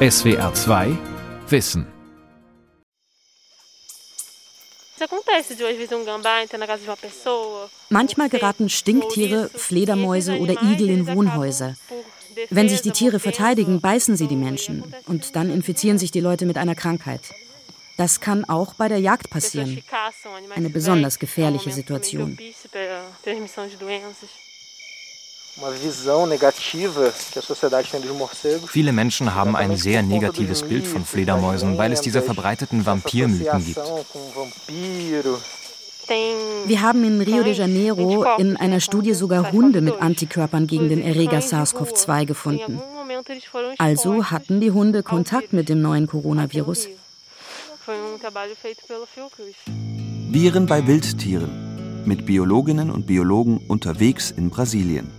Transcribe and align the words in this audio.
SWR 0.00 0.54
2 0.54 0.96
Wissen. 1.48 1.84
Manchmal 7.88 8.28
geraten 8.28 8.68
Stinktiere, 8.68 9.50
Fledermäuse 9.52 10.38
oder 10.38 10.62
Igel 10.62 10.90
in 10.90 11.08
Wohnhäuser. 11.08 11.74
Wenn 12.48 12.68
sich 12.68 12.82
die 12.82 12.92
Tiere 12.92 13.18
verteidigen, 13.18 13.80
beißen 13.80 14.16
sie 14.16 14.28
die 14.28 14.36
Menschen 14.36 14.84
und 15.06 15.34
dann 15.34 15.50
infizieren 15.50 15.98
sich 15.98 16.12
die 16.12 16.20
Leute 16.20 16.46
mit 16.46 16.58
einer 16.58 16.76
Krankheit. 16.76 17.22
Das 17.96 18.20
kann 18.20 18.44
auch 18.44 18.74
bei 18.74 18.86
der 18.86 19.00
Jagd 19.00 19.30
passieren. 19.30 19.82
Eine 20.54 20.70
besonders 20.70 21.18
gefährliche 21.18 21.72
Situation. 21.72 22.38
Viele 28.68 28.92
Menschen 28.92 29.34
haben 29.34 29.56
ein 29.56 29.76
sehr 29.76 30.02
negatives 30.02 30.62
Bild 30.62 30.86
von 30.86 31.04
Fledermäusen, 31.04 31.76
weil 31.76 31.92
es 31.92 32.00
diese 32.00 32.22
verbreiteten 32.22 32.86
Vampirmythen 32.86 33.64
gibt. 33.64 33.80
Wir 36.66 36.80
haben 36.80 37.04
in 37.04 37.20
Rio 37.20 37.42
de 37.42 37.52
Janeiro 37.52 38.24
in 38.38 38.56
einer 38.56 38.80
Studie 38.80 39.12
sogar 39.14 39.52
Hunde 39.52 39.80
mit 39.80 40.00
Antikörpern 40.00 40.66
gegen 40.66 40.88
den 40.88 41.02
Erreger 41.02 41.40
SARS-CoV-2 41.40 42.24
gefunden. 42.24 42.80
Also 43.78 44.24
hatten 44.30 44.60
die 44.60 44.70
Hunde 44.70 45.02
Kontakt 45.02 45.52
mit 45.52 45.68
dem 45.68 45.82
neuen 45.82 46.06
Coronavirus. 46.06 46.88
Viren 50.30 50.66
bei 50.66 50.86
Wildtieren 50.86 52.04
mit 52.06 52.24
Biologinnen 52.24 52.90
und 52.90 53.06
Biologen 53.06 53.58
unterwegs 53.68 54.30
in 54.30 54.48
Brasilien. 54.48 55.17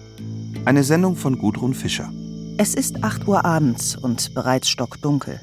Eine 0.66 0.84
Sendung 0.84 1.16
von 1.16 1.38
Gudrun 1.38 1.74
Fischer. 1.74 2.12
Es 2.58 2.76
ist 2.76 3.04
8 3.04 3.28
Uhr 3.28 3.46
abends 3.46 3.96
und 3.96 4.34
bereits 4.34 4.70
stockdunkel. 4.70 5.40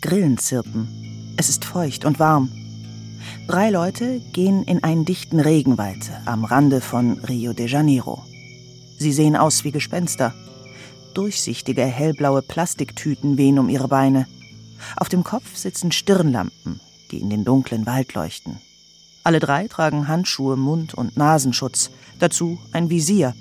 Grillen 0.00 0.38
zirpen. 0.38 1.34
Es 1.36 1.48
ist 1.48 1.64
feucht 1.64 2.04
und 2.04 2.18
warm. 2.18 2.50
Drei 3.48 3.70
Leute 3.70 4.20
gehen 4.32 4.62
in 4.62 4.82
einen 4.84 5.04
dichten 5.04 5.40
Regenwald 5.40 6.10
am 6.26 6.44
Rande 6.44 6.80
von 6.80 7.18
Rio 7.20 7.52
de 7.52 7.66
Janeiro. 7.66 8.24
Sie 8.98 9.12
sehen 9.12 9.36
aus 9.36 9.64
wie 9.64 9.72
Gespenster. 9.72 10.34
Durchsichtige, 11.14 11.84
hellblaue 11.84 12.42
Plastiktüten 12.42 13.36
wehen 13.36 13.58
um 13.58 13.68
ihre 13.68 13.88
Beine. 13.88 14.26
Auf 14.96 15.08
dem 15.08 15.24
Kopf 15.24 15.56
sitzen 15.56 15.92
Stirnlampen, 15.92 16.80
die 17.10 17.18
in 17.18 17.30
den 17.30 17.44
dunklen 17.44 17.86
Wald 17.86 18.14
leuchten. 18.14 18.58
Alle 19.24 19.40
drei 19.40 19.68
tragen 19.68 20.08
Handschuhe, 20.08 20.56
Mund- 20.56 20.94
und 20.94 21.16
Nasenschutz, 21.16 21.90
dazu 22.18 22.58
ein 22.72 22.88
Visier. 22.88 23.34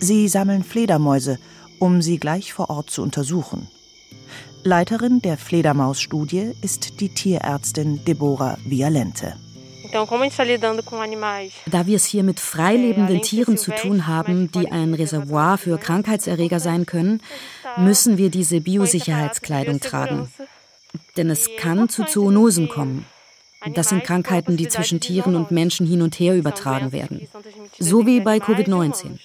Sie 0.00 0.28
sammeln 0.28 0.64
Fledermäuse, 0.64 1.38
um 1.78 2.02
sie 2.02 2.18
gleich 2.18 2.52
vor 2.52 2.70
Ort 2.70 2.90
zu 2.90 3.02
untersuchen. 3.02 3.68
Leiterin 4.64 5.20
der 5.22 5.36
Fledermausstudie 5.36 6.52
ist 6.62 7.00
die 7.00 7.10
Tierärztin 7.10 8.04
Deborah 8.04 8.58
Vialente. 8.64 9.34
Da 9.92 11.86
wir 11.86 11.96
es 11.96 12.04
hier 12.04 12.22
mit 12.22 12.40
freilebenden 12.40 13.22
Tieren 13.22 13.56
zu 13.56 13.72
tun 13.72 14.06
haben, 14.06 14.52
die 14.52 14.70
ein 14.70 14.94
Reservoir 14.94 15.58
für 15.58 15.78
Krankheitserreger 15.78 16.60
sein 16.60 16.86
können, 16.86 17.20
müssen 17.76 18.16
wir 18.16 18.30
diese 18.30 18.60
Biosicherheitskleidung 18.60 19.80
tragen. 19.80 20.32
Denn 21.16 21.30
es 21.30 21.48
kann 21.58 21.88
zu 21.88 22.04
Zoonosen 22.04 22.68
kommen. 22.68 23.04
Das 23.74 23.90
sind 23.90 24.04
Krankheiten, 24.04 24.56
die 24.56 24.68
zwischen 24.68 25.00
Tieren 25.00 25.36
und 25.36 25.50
Menschen 25.50 25.86
hin 25.86 26.02
und 26.02 26.18
her 26.18 26.36
übertragen 26.36 26.92
werden. 26.92 27.28
So 27.78 28.06
wie 28.06 28.20
bei 28.20 28.38
Covid-19. 28.38 29.18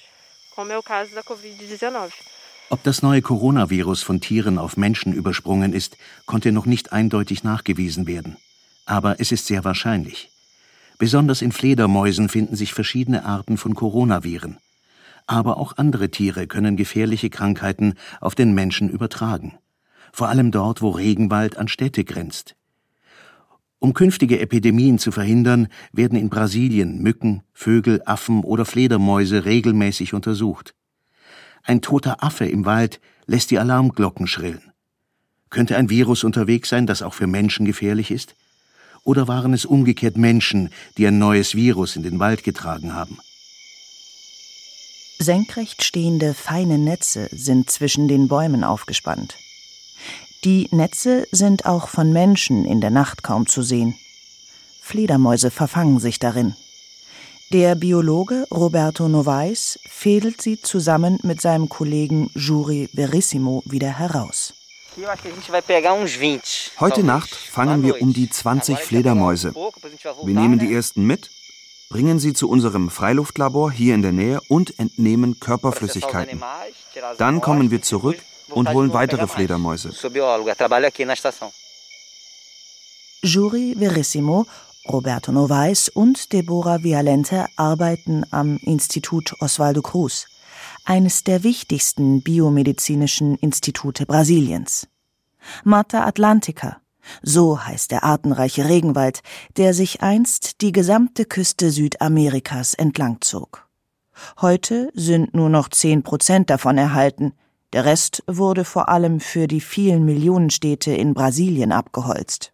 Ob 2.70 2.82
das 2.84 3.02
neue 3.02 3.22
Coronavirus 3.22 4.02
von 4.02 4.22
Tieren 4.22 4.58
auf 4.58 4.78
Menschen 4.78 5.14
übersprungen 5.14 5.74
ist, 5.74 5.98
konnte 6.26 6.52
noch 6.52 6.66
nicht 6.66 6.94
eindeutig 6.94 7.44
nachgewiesen 7.44 8.08
werden. 8.08 8.38
Aber 8.86 9.20
es 9.20 9.32
ist 9.32 9.46
sehr 9.46 9.64
wahrscheinlich. 9.64 10.32
Besonders 10.98 11.42
in 11.42 11.52
Fledermäusen 11.52 12.30
finden 12.30 12.56
sich 12.56 12.74
verschiedene 12.74 13.26
Arten 13.26 13.58
von 13.58 13.76
Coronaviren. 13.76 14.58
Aber 15.28 15.58
auch 15.58 15.78
andere 15.78 16.10
Tiere 16.10 16.48
können 16.48 16.78
gefährliche 16.78 17.30
Krankheiten 17.30 17.96
auf 18.22 18.36
den 18.36 18.54
Menschen 18.54 18.90
übertragen. 18.90 19.58
Vor 20.14 20.30
allem 20.30 20.52
dort, 20.52 20.82
wo 20.82 20.92
Regenwald 20.92 21.58
an 21.58 21.68
Städte 21.68 22.04
grenzt. 22.04 22.56
Um 23.86 23.94
künftige 23.94 24.40
Epidemien 24.40 24.98
zu 24.98 25.12
verhindern, 25.12 25.68
werden 25.92 26.18
in 26.18 26.32
Brasilien 26.32 27.04
Mücken, 27.04 27.44
Vögel, 27.54 28.02
Affen 28.08 28.44
oder 28.44 28.66
Fledermäuse 28.66 29.46
regelmäßig 29.46 30.16
untersucht. 30.16 30.74
Ein 31.62 31.84
toter 31.84 32.24
Affe 32.24 32.46
im 32.46 32.66
Wald 32.66 33.00
lässt 33.28 33.52
die 33.52 33.60
Alarmglocken 33.60 34.26
schrillen. 34.26 34.72
Könnte 35.52 35.78
ein 35.78 35.92
Virus 35.92 36.24
unterwegs 36.24 36.70
sein, 36.70 36.88
das 36.88 37.04
auch 37.04 37.14
für 37.14 37.28
Menschen 37.28 37.68
gefährlich 37.68 38.10
ist? 38.10 38.34
Oder 39.04 39.28
waren 39.28 39.54
es 39.54 39.66
umgekehrt 39.66 40.18
Menschen, 40.18 40.70
die 40.98 41.06
ein 41.06 41.20
neues 41.20 41.54
Virus 41.54 41.96
in 41.96 42.02
den 42.02 42.18
Wald 42.18 42.44
getragen 42.44 42.96
haben? 42.96 43.20
Senkrecht 45.20 45.84
stehende 45.84 46.34
feine 46.34 46.80
Netze 46.80 47.30
sind 47.32 47.70
zwischen 47.70 48.08
den 48.08 48.30
Bäumen 48.30 48.64
aufgespannt. 48.64 49.36
Die 50.46 50.68
Netze 50.70 51.28
sind 51.32 51.66
auch 51.66 51.90
von 51.90 52.14
Menschen 52.14 52.66
in 52.66 52.80
der 52.80 52.92
Nacht 52.92 53.24
kaum 53.24 53.48
zu 53.48 53.64
sehen. 53.64 53.98
Fledermäuse 54.80 55.50
verfangen 55.50 56.00
sich 56.00 56.20
darin. 56.20 56.56
Der 57.52 57.74
Biologe 57.74 58.46
Roberto 58.52 59.08
Novaes 59.08 59.80
fädelt 59.90 60.44
sie 60.44 60.62
zusammen 60.62 61.18
mit 61.24 61.42
seinem 61.42 61.68
Kollegen 61.68 62.30
Juri 62.36 62.90
Verissimo 62.94 63.64
wieder 63.66 63.90
heraus. 63.90 64.54
Heute 66.80 67.04
Nacht 67.04 67.34
fangen 67.34 67.82
wir 67.82 68.00
um 68.00 68.14
die 68.14 68.30
20 68.30 68.78
Fledermäuse. 68.78 69.52
Wir 69.56 70.36
nehmen 70.36 70.60
die 70.60 70.72
ersten 70.72 71.08
mit, 71.08 71.32
bringen 71.90 72.20
sie 72.20 72.34
zu 72.34 72.48
unserem 72.50 72.92
Freiluftlabor 72.92 73.72
hier 73.72 73.96
in 73.96 74.04
der 74.04 74.12
Nähe 74.12 74.42
und 74.48 74.78
entnehmen 74.78 75.40
Körperflüssigkeiten. 75.40 76.40
Dann 77.18 77.42
kommen 77.42 77.72
wir 77.72 77.82
zurück 77.82 78.18
und 78.50 78.70
holen 78.70 78.94
weitere 78.94 79.28
Fledermäuse. 79.28 79.92
Juri 83.22 83.76
Verissimo 83.78 84.46
Roberto 84.88 85.32
Novaes 85.32 85.90
und 85.90 86.32
Deborah 86.32 86.84
Vialente 86.84 87.48
arbeiten 87.56 88.24
am 88.30 88.58
Institut 88.58 89.34
Oswaldo 89.40 89.82
Cruz, 89.82 90.28
eines 90.84 91.24
der 91.24 91.44
wichtigsten 91.44 92.22
biomedizinischen 92.22 93.36
Institute 93.36 94.06
Brasiliens. 94.06 94.88
Mata 95.64 96.06
Atlantica, 96.06 96.78
so 97.24 97.64
heißt 97.64 97.92
der 97.92 98.04
artenreiche 98.04 98.70
Regenwald, 98.70 99.22
der 99.58 99.74
sich 99.74 100.02
einst 100.02 100.62
die 100.62 100.72
gesamte 100.72 101.26
Küste 101.26 101.72
Südamerikas 101.72 102.76
entlangzog. 102.76 103.68
Heute 104.40 104.92
sind 104.94 105.34
nur 105.34 105.50
noch 105.50 105.70
zehn 105.70 106.04
Prozent 106.04 106.50
davon 106.50 106.78
erhalten. 106.78 107.34
Der 107.76 107.84
Rest 107.84 108.24
wurde 108.26 108.64
vor 108.64 108.88
allem 108.88 109.20
für 109.20 109.48
die 109.48 109.60
vielen 109.60 110.06
Millionenstädte 110.06 110.94
in 110.94 111.14
Brasilien 111.14 111.74
abgeholzt. 111.74 112.54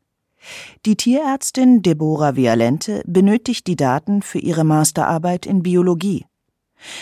Die 0.88 0.96
Tierärztin 0.96 1.84
Deborah 1.84 2.36
Vialente 2.36 3.04
benötigt 3.06 3.68
die 3.68 3.76
Daten 3.76 4.24
für 4.24 4.40
ihre 4.40 4.64
Masterarbeit 4.64 5.46
in 5.46 5.62
Biologie. 5.62 6.26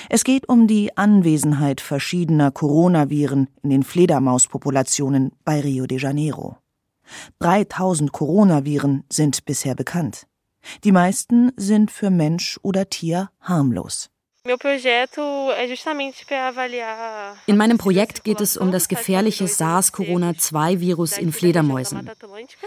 Es 0.09 0.25
geht 0.25 0.49
um 0.49 0.67
die 0.67 0.97
Anwesenheit 0.97 1.79
verschiedener 1.79 2.51
Coronaviren 2.51 3.47
in 3.63 3.69
den 3.69 3.83
Fledermauspopulationen 3.83 5.31
bei 5.45 5.61
Rio 5.61 5.87
de 5.87 5.97
Janeiro. 5.97 6.57
3000 7.39 8.11
Coronaviren 8.11 9.05
sind 9.09 9.45
bisher 9.45 9.75
bekannt. 9.75 10.27
Die 10.83 10.91
meisten 10.91 11.53
sind 11.55 11.89
für 11.89 12.09
Mensch 12.09 12.59
oder 12.63 12.89
Tier 12.89 13.29
harmlos. 13.39 14.09
In 17.45 17.57
meinem 17.57 17.77
Projekt 17.77 18.23
geht 18.23 18.39
es 18.39 18.55
um 18.55 18.71
das 18.71 18.87
gefährliche 18.87 19.47
SARS-CoV-2-Virus 19.47 21.17
in 21.17 21.33
Fledermäusen. 21.33 22.09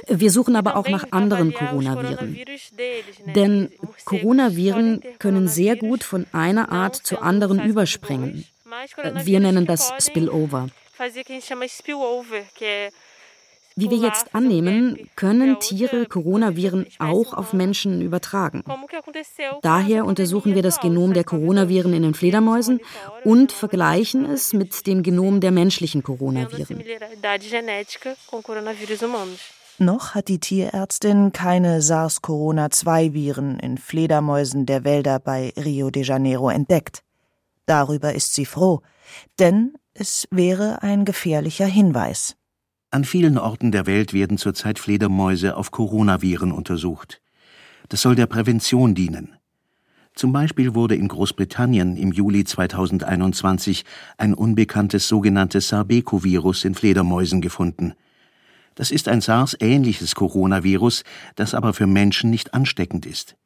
Wir 0.06 0.30
suchen 0.30 0.56
aber 0.56 0.76
auch 0.76 0.86
nach 0.86 1.06
anderen 1.12 1.54
Coronaviren. 1.54 2.38
Denn 3.34 3.72
Coronaviren 4.04 5.02
können 5.18 5.48
sehr 5.48 5.76
gut 5.76 6.04
von 6.04 6.26
einer 6.32 6.70
Art 6.70 6.96
zur 6.96 7.22
anderen 7.22 7.64
überspringen. 7.64 8.46
Wir 9.24 9.40
nennen 9.40 9.66
das 9.66 9.94
Spillover. 9.98 10.68
Wie 13.76 13.90
wir 13.90 13.98
jetzt 13.98 14.34
annehmen, 14.34 14.98
können 15.16 15.58
Tiere 15.60 16.06
Coronaviren 16.06 16.86
auch 16.98 17.32
auf 17.32 17.52
Menschen 17.52 18.02
übertragen. 18.02 18.64
Daher 19.62 20.04
untersuchen 20.04 20.54
wir 20.54 20.62
das 20.62 20.80
Genom 20.80 21.14
der 21.14 21.24
Coronaviren 21.24 21.94
in 21.94 22.02
den 22.02 22.14
Fledermäusen 22.14 22.80
und 23.24 23.52
vergleichen 23.52 24.26
es 24.26 24.52
mit 24.52 24.86
dem 24.86 25.02
Genom 25.02 25.40
der 25.40 25.52
menschlichen 25.52 26.02
Coronaviren. 26.02 26.82
Noch 29.78 30.14
hat 30.14 30.28
die 30.28 30.38
Tierärztin 30.38 31.32
keine 31.32 31.80
SARS-CoV-2-Viren 31.80 33.58
in 33.58 33.78
Fledermäusen 33.78 34.66
der 34.66 34.84
Wälder 34.84 35.18
bei 35.18 35.52
Rio 35.56 35.90
de 35.90 36.02
Janeiro 36.02 36.50
entdeckt. 36.50 37.02
Darüber 37.66 38.12
ist 38.12 38.34
sie 38.34 38.44
froh, 38.44 38.82
denn 39.38 39.74
es 39.94 40.28
wäre 40.30 40.82
ein 40.82 41.04
gefährlicher 41.04 41.66
Hinweis. 41.66 42.36
An 42.94 43.06
vielen 43.06 43.38
Orten 43.38 43.72
der 43.72 43.86
Welt 43.86 44.12
werden 44.12 44.36
zurzeit 44.36 44.78
Fledermäuse 44.78 45.56
auf 45.56 45.70
Coronaviren 45.70 46.52
untersucht. 46.52 47.22
Das 47.88 48.02
soll 48.02 48.16
der 48.16 48.26
Prävention 48.26 48.94
dienen. 48.94 49.34
Zum 50.14 50.34
Beispiel 50.34 50.74
wurde 50.74 50.94
in 50.94 51.08
Großbritannien 51.08 51.96
im 51.96 52.12
Juli 52.12 52.44
2021 52.44 53.86
ein 54.18 54.34
unbekanntes 54.34 55.08
sogenanntes 55.08 55.68
Sarbeco-Virus 55.68 56.66
in 56.66 56.74
Fledermäusen 56.74 57.40
gefunden. 57.40 57.94
Das 58.74 58.90
ist 58.90 59.08
ein 59.08 59.22
SARS-ähnliches 59.22 60.14
Coronavirus, 60.14 61.04
das 61.34 61.54
aber 61.54 61.72
für 61.72 61.86
Menschen 61.86 62.28
nicht 62.28 62.52
ansteckend 62.52 63.06
ist. 63.06 63.36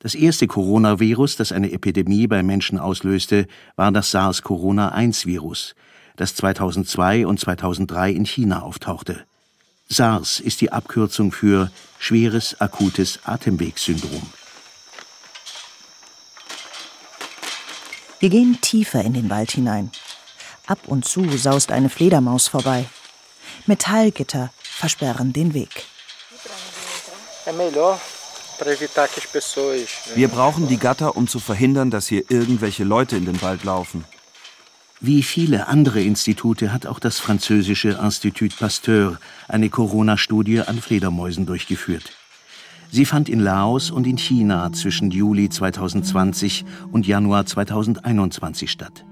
Das 0.00 0.16
erste 0.16 0.48
Coronavirus, 0.48 1.36
das 1.36 1.52
eine 1.52 1.70
Epidemie 1.70 2.26
bei 2.26 2.42
Menschen 2.42 2.80
auslöste, 2.80 3.46
war 3.76 3.92
das 3.92 4.10
SARS-Corona-1-Virus 4.10 5.76
das 6.16 6.34
2002 6.34 7.26
und 7.26 7.38
2003 7.38 8.10
in 8.10 8.24
China 8.24 8.62
auftauchte. 8.62 9.24
SARS 9.88 10.40
ist 10.40 10.60
die 10.60 10.72
Abkürzung 10.72 11.30
für 11.30 11.70
schweres 11.98 12.60
akutes 12.60 13.20
Atemwegssyndrom. 13.24 14.22
Wir 18.18 18.30
gehen 18.30 18.58
tiefer 18.60 19.02
in 19.02 19.14
den 19.14 19.30
Wald 19.30 19.52
hinein. 19.52 19.92
Ab 20.66 20.80
und 20.86 21.04
zu 21.04 21.36
saust 21.36 21.70
eine 21.70 21.88
Fledermaus 21.88 22.48
vorbei. 22.48 22.86
Metallgitter 23.66 24.50
versperren 24.62 25.32
den 25.32 25.54
Weg. 25.54 25.84
Wir 30.14 30.28
brauchen 30.28 30.66
die 30.66 30.78
Gatter, 30.78 31.16
um 31.16 31.28
zu 31.28 31.38
verhindern, 31.38 31.90
dass 31.90 32.08
hier 32.08 32.24
irgendwelche 32.28 32.84
Leute 32.84 33.16
in 33.16 33.26
den 33.26 33.40
Wald 33.42 33.64
laufen. 33.64 34.04
Wie 35.00 35.22
viele 35.22 35.68
andere 35.68 36.00
Institute 36.00 36.72
hat 36.72 36.86
auch 36.86 36.98
das 36.98 37.18
französische 37.18 37.98
Institut 38.02 38.58
Pasteur 38.58 39.18
eine 39.46 39.68
Corona-Studie 39.68 40.60
an 40.60 40.80
Fledermäusen 40.80 41.44
durchgeführt. 41.44 42.12
Sie 42.90 43.04
fand 43.04 43.28
in 43.28 43.40
Laos 43.40 43.90
und 43.90 44.06
in 44.06 44.16
China 44.16 44.72
zwischen 44.72 45.10
Juli 45.10 45.50
2020 45.50 46.64
und 46.92 47.06
Januar 47.06 47.44
2021 47.44 48.70
statt. 48.70 49.04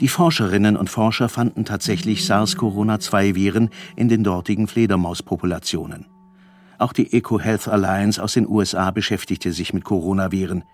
Die 0.00 0.08
Forscherinnen 0.08 0.76
und 0.76 0.88
Forscher 0.88 1.28
fanden 1.28 1.66
tatsächlich 1.66 2.24
SARS-CoV-2-Viren 2.24 3.68
in 3.94 4.08
den 4.08 4.24
dortigen 4.24 4.68
Fledermauspopulationen. 4.68 6.06
Auch 6.78 6.94
die 6.94 7.12
EcoHealth 7.12 7.68
Alliance 7.68 8.22
aus 8.22 8.34
den 8.34 8.48
USA 8.48 8.90
beschäftigte 8.90 9.52
sich 9.52 9.74
mit 9.74 9.84
Coronaviren. 9.84 10.64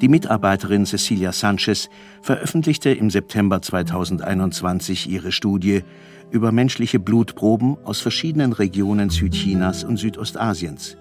Die 0.00 0.08
Mitarbeiterin 0.08 0.86
Cecilia 0.86 1.32
Sanchez 1.32 1.88
veröffentlichte 2.22 2.90
im 2.90 3.10
September 3.10 3.60
2021 3.60 5.10
ihre 5.10 5.32
Studie 5.32 5.82
über 6.30 6.52
menschliche 6.52 7.00
Blutproben 7.00 7.76
aus 7.84 8.00
verschiedenen 8.00 8.52
Regionen 8.52 9.10
Südchinas 9.10 9.82
und 9.82 9.96
Südostasiens. 9.96 10.96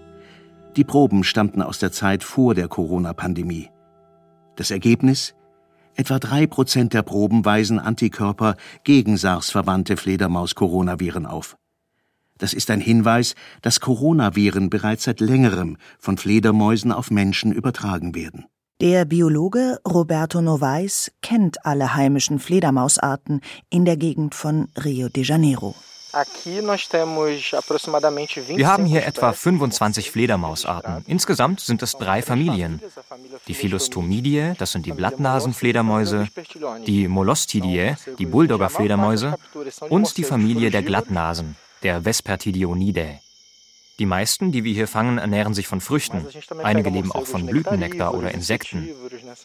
Die 0.75 0.83
Proben 0.83 1.23
stammten 1.23 1.61
aus 1.61 1.77
der 1.77 1.91
Zeit 1.91 2.23
vor 2.23 2.55
der 2.55 2.67
Corona-Pandemie. 2.67 3.69
Das 4.55 4.71
Ergebnis? 4.71 5.35
Etwa 5.95 6.17
drei 6.17 6.47
Prozent 6.47 6.93
der 6.93 7.03
Proben 7.03 7.45
weisen 7.45 7.77
Antikörper 7.79 8.55
gegen 8.83 9.15
SARS-verwandte 9.17 9.95
Fledermaus-Coronaviren 9.97 11.27
auf. 11.27 11.55
Das 12.39 12.53
ist 12.53 12.71
ein 12.71 12.81
Hinweis, 12.81 13.35
dass 13.61 13.79
Coronaviren 13.79 14.71
bereits 14.71 15.03
seit 15.03 15.19
längerem 15.19 15.77
von 15.99 16.17
Fledermäusen 16.17 16.91
auf 16.91 17.11
Menschen 17.11 17.51
übertragen 17.51 18.15
werden. 18.15 18.45
Der 18.79 19.05
Biologe 19.05 19.79
Roberto 19.87 20.39
Novaes 20.39 21.11
kennt 21.23 21.65
alle 21.65 21.95
heimischen 21.95 22.37
Fledermausarten 22.37 23.41
in 23.71 23.85
der 23.85 23.97
Gegend 23.97 24.35
von 24.35 24.67
Rio 24.85 25.09
de 25.09 25.23
Janeiro. 25.23 25.73
Wir 28.53 28.67
haben 28.67 28.85
hier 28.85 29.07
etwa 29.07 29.33
25 29.33 30.11
Fledermausarten. 30.11 31.03
Insgesamt 31.07 31.59
sind 31.59 31.81
es 31.81 31.93
drei 31.93 32.21
Familien. 32.21 32.79
Die 33.47 33.55
Philostomidae, 33.55 34.53
das 34.59 34.73
sind 34.73 34.85
die 34.85 34.93
Blattnasenfledermäuse, 34.93 36.27
die 36.85 37.07
Molostidae, 37.07 37.97
die 38.19 38.25
Bulldoggerfledermäuse 38.27 39.33
und 39.89 40.15
die 40.17 40.23
Familie 40.23 40.69
der 40.69 40.83
Glattnasen, 40.83 41.55
der 41.81 42.05
Vespertidionidae. 42.05 43.21
Die 43.99 44.05
meisten, 44.05 44.51
die 44.51 44.63
wir 44.63 44.73
hier 44.73 44.87
fangen, 44.87 45.17
ernähren 45.17 45.53
sich 45.53 45.67
von 45.67 45.81
Früchten. 45.81 46.25
Einige 46.63 46.89
leben 46.89 47.11
auch 47.11 47.25
von 47.25 47.45
Blütennektar 47.45 48.13
oder 48.13 48.31
Insekten. 48.31 48.89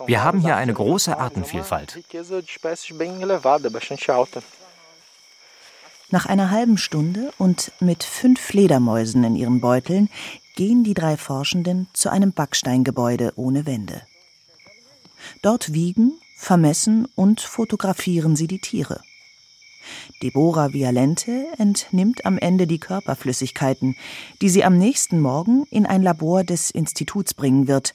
Wir 0.07 0.23
haben 0.23 0.41
hier 0.41 0.57
eine 0.57 0.75
große 0.75 1.17
Artenvielfalt. 1.17 1.99
Nach 6.11 6.27
einer 6.27 6.51
halben 6.51 6.77
Stunde 6.77 7.33
und 7.39 7.73
mit 7.81 8.05
fünf 8.05 8.39
Fledermäusen 8.39 9.25
in 9.25 9.35
ihren 9.35 9.63
Beuteln 9.63 10.11
gehen 10.57 10.85
die 10.85 10.93
drei 10.93 11.17
Forschenden 11.17 11.89
zu 11.95 12.11
einem 12.11 12.33
Backsteingebäude 12.33 13.33
ohne 13.37 13.65
Wände. 13.65 14.03
Dort 15.41 15.73
wiegen, 15.73 16.13
vermessen 16.37 17.09
und 17.15 17.41
fotografieren 17.41 18.37
sie 18.37 18.49
die 18.49 18.59
Tiere. 18.59 19.01
Deborah 20.23 20.73
Vialente 20.73 21.47
entnimmt 21.59 22.25
am 22.25 22.39
Ende 22.39 22.67
die 22.67 22.79
Körperflüssigkeiten, 22.79 23.97
die 24.41 24.49
sie 24.49 24.65
am 24.65 24.79
nächsten 24.79 25.21
Morgen 25.21 25.65
in 25.71 25.87
ein 25.87 26.03
Labor 26.03 26.45
des 26.45 26.71
Instituts 26.71 27.35
bringen 27.35 27.69
wird, 27.69 27.95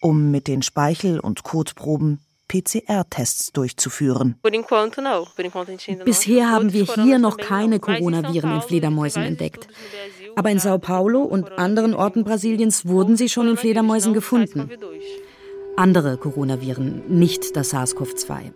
um 0.00 0.30
mit 0.30 0.48
den 0.48 0.62
Speichel- 0.62 1.20
und 1.20 1.42
Kotproben 1.42 2.20
PCR-Tests 2.48 3.52
durchzuführen. 3.52 4.36
Bisher 6.04 6.50
haben 6.50 6.72
wir 6.72 6.84
hier 6.84 7.18
noch 7.18 7.36
keine 7.36 7.80
Coronaviren 7.80 8.54
in 8.54 8.62
Fledermäusen 8.62 9.22
entdeckt. 9.22 9.68
Aber 10.36 10.50
in 10.50 10.58
Sao 10.58 10.78
Paulo 10.78 11.22
und 11.22 11.58
anderen 11.58 11.94
Orten 11.94 12.24
Brasiliens 12.24 12.86
wurden 12.86 13.16
sie 13.16 13.28
schon 13.28 13.48
in 13.48 13.56
Fledermäusen 13.56 14.12
gefunden. 14.12 14.70
Andere 15.76 16.16
Coronaviren, 16.16 17.02
nicht 17.08 17.56
das 17.56 17.72
SARS-CoV-2. 17.74 18.52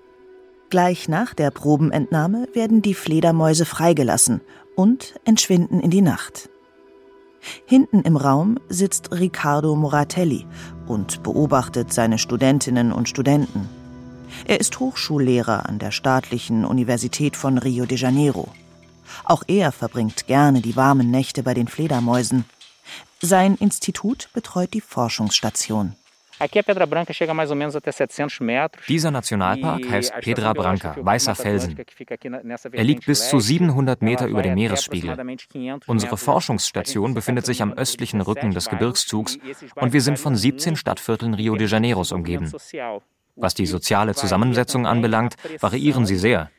Gleich 0.70 1.08
nach 1.08 1.34
der 1.34 1.50
Probenentnahme 1.50 2.46
werden 2.54 2.80
die 2.80 2.94
Fledermäuse 2.94 3.64
freigelassen 3.64 4.40
und 4.76 5.14
entschwinden 5.24 5.80
in 5.80 5.90
die 5.90 6.00
Nacht. 6.00 6.48
Hinten 7.66 8.02
im 8.02 8.16
Raum 8.16 8.58
sitzt 8.68 9.10
Riccardo 9.10 9.74
Moratelli 9.74 10.46
und 10.86 11.24
beobachtet 11.24 11.92
seine 11.92 12.18
Studentinnen 12.18 12.92
und 12.92 13.08
Studenten. 13.08 13.68
Er 14.44 14.60
ist 14.60 14.78
Hochschullehrer 14.78 15.68
an 15.68 15.80
der 15.80 15.90
staatlichen 15.90 16.64
Universität 16.64 17.36
von 17.36 17.58
Rio 17.58 17.84
de 17.84 17.98
Janeiro. 17.98 18.48
Auch 19.24 19.42
er 19.48 19.72
verbringt 19.72 20.28
gerne 20.28 20.60
die 20.60 20.76
warmen 20.76 21.10
Nächte 21.10 21.42
bei 21.42 21.52
den 21.52 21.66
Fledermäusen. 21.66 22.44
Sein 23.20 23.56
Institut 23.56 24.28
betreut 24.34 24.72
die 24.72 24.80
Forschungsstation. 24.80 25.96
Dieser 28.88 29.10
Nationalpark 29.10 29.84
e 29.84 29.90
heißt 29.90 30.14
Pedra 30.20 30.52
Branca, 30.52 30.96
weißer 30.98 31.34
Felsen. 31.34 31.76
Er 32.72 32.84
liegt 32.84 33.06
bis 33.06 33.28
zu 33.28 33.40
700 33.40 34.02
Meter 34.02 34.26
über 34.26 34.42
dem 34.42 34.54
Meeresspiegel. 34.54 35.16
Unsere 35.86 36.16
Forschungsstation 36.16 37.14
befindet 37.14 37.46
sich 37.46 37.60
am 37.62 37.72
östlichen 37.72 38.20
Rücken 38.20 38.52
des 38.52 38.68
Gebirgszugs 38.68 39.36
e 39.36 39.40
und 39.76 39.92
wir 39.92 40.00
sind 40.00 40.18
von 40.18 40.34
17 40.34 40.76
Stadtvierteln 40.76 41.34
Rio 41.34 41.56
de 41.56 41.68
Janeiros 41.68 42.12
umgeben. 42.12 42.50
Was 43.36 43.54
die 43.54 43.66
soziale 43.66 44.14
Zusammensetzung 44.14 44.86
anbelangt, 44.86 45.36
variieren 45.60 46.06
sie 46.06 46.16
sehr. 46.16 46.50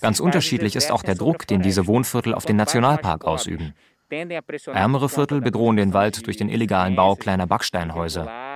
Ganz 0.00 0.20
unterschiedlich 0.20 0.76
ist 0.76 0.90
auch 0.90 1.02
der 1.02 1.14
Druck, 1.14 1.46
den 1.46 1.62
diese 1.62 1.86
Wohnviertel 1.86 2.34
auf 2.34 2.44
den 2.44 2.56
Nationalpark 2.56 3.24
ausüben. 3.24 3.74
Ärmere 4.10 5.08
Viertel 5.08 5.40
bedrohen 5.40 5.76
den 5.76 5.94
Wald 5.94 6.26
durch 6.26 6.36
den 6.36 6.48
illegalen 6.48 6.94
Bau 6.94 7.16
kleiner 7.16 7.46
Backsteinhäuser. 7.46 8.53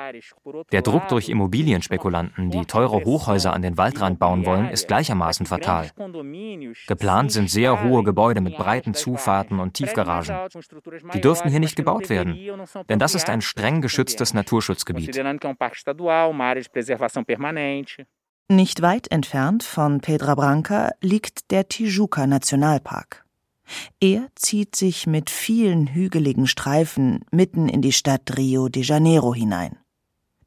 Der 0.72 0.82
Druck 0.82 1.08
durch 1.08 1.28
Immobilienspekulanten, 1.28 2.50
die 2.50 2.64
teure 2.64 3.04
Hochhäuser 3.04 3.52
an 3.52 3.62
den 3.62 3.76
Waldrand 3.76 4.18
bauen 4.18 4.46
wollen, 4.46 4.70
ist 4.70 4.88
gleichermaßen 4.88 5.46
fatal. 5.46 5.90
Geplant 6.86 7.32
sind 7.32 7.50
sehr 7.50 7.82
hohe 7.82 8.04
Gebäude 8.04 8.40
mit 8.40 8.56
breiten 8.56 8.94
Zufahrten 8.94 9.60
und 9.60 9.74
Tiefgaragen. 9.74 10.36
Die 11.14 11.20
dürften 11.20 11.50
hier 11.50 11.60
nicht 11.60 11.76
gebaut 11.76 12.08
werden, 12.10 12.38
denn 12.88 12.98
das 12.98 13.14
ist 13.14 13.28
ein 13.28 13.40
streng 13.40 13.80
geschütztes 13.80 14.34
Naturschutzgebiet. 14.34 15.18
Nicht 18.50 18.80
weit 18.80 19.10
entfernt 19.10 19.62
von 19.62 20.00
Pedra 20.00 20.34
Branca 20.34 20.92
liegt 21.02 21.50
der 21.50 21.68
Tijuca 21.68 22.26
Nationalpark. 22.26 23.26
Er 24.00 24.28
zieht 24.34 24.76
sich 24.76 25.06
mit 25.06 25.28
vielen 25.28 25.88
hügeligen 25.88 26.46
Streifen 26.46 27.24
mitten 27.30 27.68
in 27.68 27.82
die 27.82 27.92
Stadt 27.92 28.36
Rio 28.36 28.68
de 28.68 28.82
Janeiro 28.82 29.34
hinein. 29.34 29.78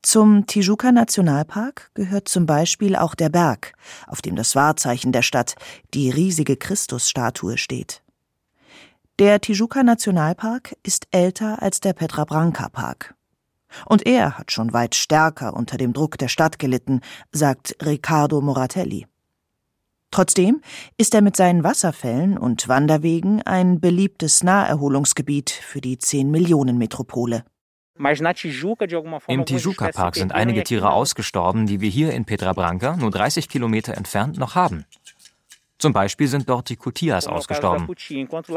Zum 0.04 0.48
Tijuca 0.48 0.92
Nationalpark 0.92 1.92
gehört 1.94 2.28
zum 2.28 2.48
Beispiel 2.48 2.96
auch 2.96 3.14
der 3.14 3.30
Berg, 3.30 3.74
auf 4.08 4.24
dem 4.24 4.36
das 4.36 4.56
Wahrzeichen 4.56 5.12
der 5.12 5.22
Stadt, 5.22 5.56
die 5.94 6.10
riesige 6.10 6.58
Christusstatue, 6.58 7.58
steht. 7.58 8.02
Der 9.20 9.40
Tijuca 9.40 9.84
Nationalpark 9.84 10.76
ist 10.82 11.08
älter 11.12 11.62
als 11.62 11.82
der 11.82 11.94
Petra 11.94 12.26
Branca 12.26 12.70
Park. 12.70 13.14
Und 13.86 14.08
er 14.08 14.40
hat 14.40 14.52
schon 14.52 14.74
weit 14.74 14.96
stärker 14.96 15.54
unter 15.54 15.78
dem 15.78 15.94
Druck 15.94 16.18
der 16.18 16.30
Stadt 16.30 16.58
gelitten, 16.58 17.02
sagt 17.32 17.76
Riccardo 17.86 18.42
Moratelli. 18.42 19.06
Trotzdem 20.10 20.62
ist 20.98 21.14
er 21.14 21.22
mit 21.22 21.38
seinen 21.38 21.64
Wasserfällen 21.64 22.40
und 22.40 22.68
Wanderwegen 22.68 23.44
ein 23.44 23.80
beliebtes 23.80 24.44
Naherholungsgebiet 24.44 25.52
für 25.52 25.80
die 25.80 25.98
10-Millionen-Metropole. 25.98 27.46
Im 27.98 29.46
Tijuca-Park 29.46 30.16
sind 30.16 30.32
einige 30.34 30.64
Tiere 30.64 30.92
ausgestorben, 30.92 31.68
die 31.68 31.82
wir 31.82 31.90
hier 31.90 32.14
in 32.14 32.26
Pedra 32.26 32.54
Branca, 32.54 32.96
nur 32.96 33.12
30 33.12 33.50
Kilometer 33.50 33.96
entfernt, 33.96 34.38
noch 34.38 34.56
haben. 34.56 34.86
Zum 35.78 35.94
Beispiel 35.94 36.28
sind 36.28 36.48
dort 36.48 36.70
die 36.70 36.76
Kutias 36.76 37.26
ausgestorben. 37.26 37.88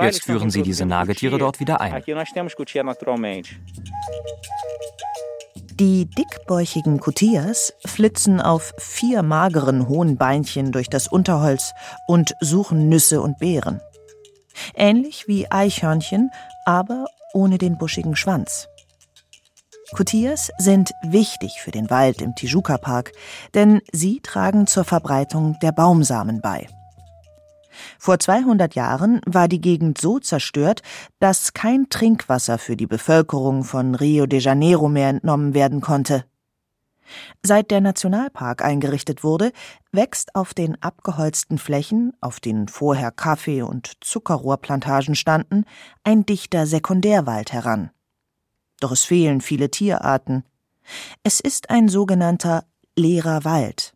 Jetzt 0.03 0.25
führen 0.25 0.51
sie 0.51 0.63
diese 0.63 0.85
Nagetiere 0.85 1.39
dort 1.39 1.59
wieder 1.59 1.81
ein. 1.81 2.03
Die 5.81 6.05
dickbäuchigen 6.07 7.01
Kutias 7.01 7.73
flitzen 7.85 8.41
auf 8.41 8.75
vier 8.79 9.23
mageren 9.23 9.89
hohen 9.89 10.17
Beinchen 10.17 10.71
durch 10.71 10.89
das 10.89 11.09
Unterholz 11.09 11.73
und 12.07 12.35
suchen 12.41 12.89
Nüsse 12.89 13.21
und 13.23 13.39
Beeren. 13.39 13.81
Ähnlich 14.75 15.27
wie 15.27 15.51
Eichhörnchen, 15.51 16.31
aber 16.65 17.07
ohne 17.33 17.59
den 17.59 17.77
buschigen 17.77 18.15
Schwanz. 18.15 18.69
Kutias 19.93 20.51
sind 20.59 20.93
wichtig 21.03 21.61
für 21.61 21.71
den 21.71 21.91
Wald 21.91 22.23
im 22.23 22.35
Tijuca-Park, 22.35 23.13
denn 23.53 23.81
sie 23.93 24.21
tragen 24.21 24.67
zur 24.67 24.85
Verbreitung 24.85 25.59
der 25.61 25.73
Baumsamen 25.73 26.41
bei. 26.41 26.67
Vor 27.99 28.19
200 28.19 28.75
Jahren 28.75 29.21
war 29.27 29.49
die 29.49 29.61
Gegend 29.61 30.01
so 30.01 30.19
zerstört, 30.19 30.83
dass 31.19 31.53
kein 31.53 31.89
Trinkwasser 31.91 32.59
für 32.59 32.77
die 32.77 32.87
Bevölkerung 32.87 33.65
von 33.65 33.95
Rio 33.95 34.27
de 34.27 34.41
Janeiro 34.41 34.89
mehr 34.89 35.11
entnommen 35.11 35.55
werden 35.55 35.81
konnte. 35.81 36.25
Seit 37.43 37.71
der 37.71 37.81
Nationalpark 37.81 38.65
eingerichtet 38.65 39.23
wurde, 39.23 39.53
wächst 39.93 40.35
auf 40.35 40.55
den 40.55 40.81
abgeholzten 40.83 41.59
Flächen, 41.59 42.15
auf 42.21 42.41
denen 42.41 42.69
vorher 42.69 43.11
Kaffee- 43.11 43.63
und 43.63 43.93
Zuckerrohrplantagen 44.03 45.15
standen, 45.15 45.67
ein 46.03 46.25
dichter 46.25 46.67
Sekundärwald 46.67 47.53
heran. 47.53 47.91
Doch 48.81 48.93
es 48.93 49.05
fehlen 49.05 49.41
viele 49.41 49.71
Tierarten. 49.71 50.45
Es 51.23 51.41
ist 51.41 51.71
ein 51.71 51.89
sogenannter 51.89 52.65
leerer 52.97 53.45
Wald. 53.45 53.95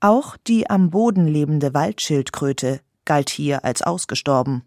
Auch 0.00 0.36
die 0.36 0.68
am 0.70 0.90
Boden 0.90 1.26
lebende 1.26 1.74
Waldschildkröte 1.74 2.80
galt 3.04 3.30
hier 3.30 3.64
als 3.64 3.82
ausgestorben. 3.82 4.62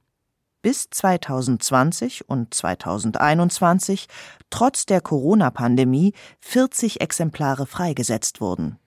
Bis 0.62 0.90
2020 0.92 2.30
und 2.30 2.54
2021 2.54 4.08
trotz 4.52 4.86
der 4.86 5.02
Corona-Pandemie 5.02 6.14
40 6.40 7.02
Exemplare 7.02 7.66
freigesetzt 7.66 8.42
wurden. 8.42 8.78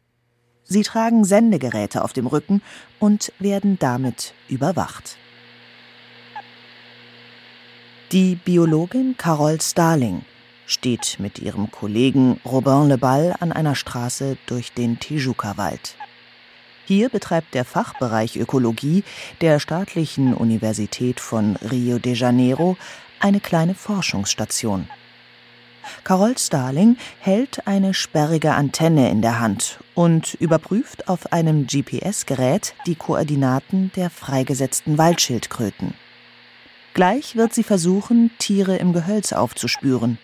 Sie 0.62 0.83
tragen 0.83 1.25
Sendegeräte 1.25 2.04
auf 2.04 2.12
dem 2.12 2.26
Rücken 2.26 2.62
und 3.00 3.33
werden 3.38 3.78
damit 3.78 4.35
überwacht. 4.49 5.19
Die 8.13 8.37
Biologin 8.37 9.17
Carol 9.17 9.61
Starling 9.61 10.23
steht 10.67 11.17
mit 11.19 11.39
ihrem 11.39 11.71
Kollegen 11.71 12.39
Robin 12.45 12.89
Lebal 12.89 13.35
an 13.41 13.51
einer 13.51 13.75
Straße 13.75 14.37
durch 14.47 14.73
den 14.73 15.01
Tijuca-Wald. 15.01 15.97
Hier 16.85 17.09
betreibt 17.09 17.55
der 17.55 17.65
Fachbereich 17.65 18.37
Ökologie 18.37 19.05
der 19.41 19.59
staatlichen 19.59 20.35
Universität 20.35 21.19
von 21.19 21.57
Rio 21.57 21.99
de 21.99 22.13
Janeiro 22.13 22.77
eine 23.21 23.41
kleine 23.41 23.75
Forschungsstation. 23.75 24.87
Carol 26.05 26.37
Starling 26.37 26.97
hält 27.21 27.67
eine 27.67 27.95
sperrige 27.95 28.53
Antenne 28.53 29.11
in 29.11 29.23
der 29.23 29.41
Hand 29.41 29.81
und 29.95 30.35
überprüft 30.35 31.09
auf 31.09 31.33
einem 31.33 31.67
GPS-Gerät 31.67 32.75
die 32.87 32.97
Koordinaten 32.97 33.91
der 33.97 34.11
freigesetzten 34.11 34.99
Waldschildkröten. 34.99 35.95
Gleich 36.95 37.35
wird 37.35 37.53
sie 37.53 37.65
versuchen, 37.65 38.31
Tiere 38.39 38.77
im 38.77 38.93
Gehölz 38.93 39.33
aufzuspüren. 39.33 40.19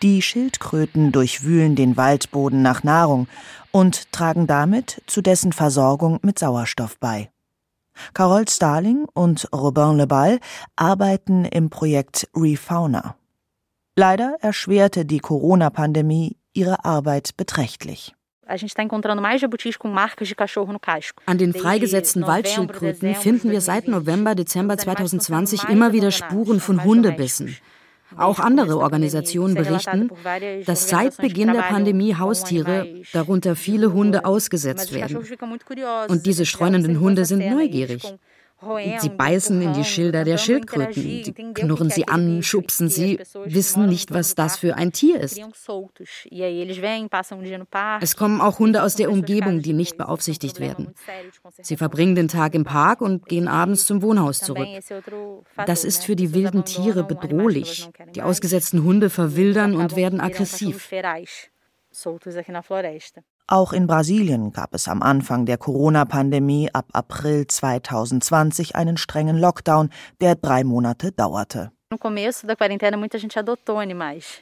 Die 0.00 0.22
Schildkröten 0.22 1.12
durchwühlen 1.12 1.76
den 1.76 1.96
Waldboden 1.98 2.62
nach 2.62 2.82
Nahrung 2.82 3.28
und 3.72 4.10
tragen 4.10 4.46
damit 4.46 5.02
zu 5.06 5.20
dessen 5.20 5.52
Versorgung 5.52 6.18
mit 6.22 6.38
Sauerstoff 6.38 6.98
bei. 6.98 7.30
Carol 8.14 8.48
Starling 8.48 9.06
und 9.12 9.48
Robin 9.52 9.98
Lebal 9.98 10.40
arbeiten 10.76 11.44
im 11.44 11.68
Projekt 11.68 12.26
Refauna. 12.34 13.16
Leider 13.94 14.36
erschwerte 14.40 15.04
die 15.04 15.18
Corona-Pandemie 15.18 16.38
ihre 16.54 16.86
Arbeit 16.86 17.36
beträchtlich. 17.36 18.14
An 21.26 21.38
den 21.38 21.52
freigesetzten 21.54 22.26
Waldschildkröten 22.26 23.14
finden 23.14 23.50
wir 23.50 23.60
seit 23.60 23.88
November, 23.88 24.34
Dezember 24.34 24.76
2020 24.76 25.68
immer 25.68 25.92
wieder 25.92 26.10
Spuren 26.10 26.60
von 26.60 26.82
Hundebissen. 26.84 27.56
Auch 28.16 28.40
andere 28.40 28.78
Organisationen 28.78 29.54
berichten, 29.54 30.10
dass 30.66 30.88
seit 30.88 31.16
Beginn 31.16 31.52
der 31.52 31.62
Pandemie 31.62 32.14
Haustiere, 32.16 33.02
darunter 33.12 33.56
viele 33.56 33.92
Hunde, 33.92 34.24
ausgesetzt 34.24 34.92
werden. 34.92 35.24
Und 36.08 36.26
diese 36.26 36.44
streunenden 36.44 37.00
Hunde 37.00 37.24
sind 37.24 37.48
neugierig. 37.48 38.02
Sie 38.98 39.08
beißen 39.08 39.60
in 39.60 39.72
die 39.72 39.84
Schilder 39.84 40.24
der 40.24 40.38
Schildkröten, 40.38 41.02
sie 41.02 41.32
knurren 41.32 41.90
sie 41.90 42.06
an, 42.08 42.42
schubsen 42.42 42.88
sie, 42.88 43.18
wissen 43.44 43.86
nicht, 43.86 44.12
was 44.12 44.34
das 44.34 44.56
für 44.56 44.76
ein 44.76 44.92
Tier 44.92 45.20
ist. 45.20 45.40
Es 48.00 48.16
kommen 48.16 48.40
auch 48.40 48.58
Hunde 48.58 48.82
aus 48.82 48.96
der 48.96 49.10
Umgebung, 49.10 49.62
die 49.62 49.72
nicht 49.72 49.96
beaufsichtigt 49.96 50.60
werden. 50.60 50.94
Sie 51.60 51.76
verbringen 51.76 52.14
den 52.14 52.28
Tag 52.28 52.54
im 52.54 52.64
Park 52.64 53.00
und 53.00 53.26
gehen 53.26 53.48
abends 53.48 53.84
zum 53.86 54.02
Wohnhaus 54.02 54.38
zurück. 54.38 54.68
Das 55.66 55.84
ist 55.84 56.04
für 56.04 56.16
die 56.16 56.32
wilden 56.32 56.64
Tiere 56.64 57.04
bedrohlich. 57.04 57.88
Die 58.14 58.22
ausgesetzten 58.22 58.84
Hunde 58.84 59.10
verwildern 59.10 59.74
und 59.74 59.96
werden 59.96 60.20
aggressiv. 60.20 60.90
Auch 63.52 63.74
in 63.74 63.86
Brasilien 63.86 64.50
gab 64.50 64.74
es 64.74 64.88
am 64.88 65.02
Anfang 65.02 65.44
der 65.44 65.58
Corona-Pandemie 65.58 66.70
ab 66.72 66.86
April 66.94 67.46
2020 67.46 68.76
einen 68.76 68.96
strengen 68.96 69.36
Lockdown, 69.36 69.90
der 70.22 70.36
drei 70.36 70.64
Monate 70.64 71.12
dauerte. 71.12 71.70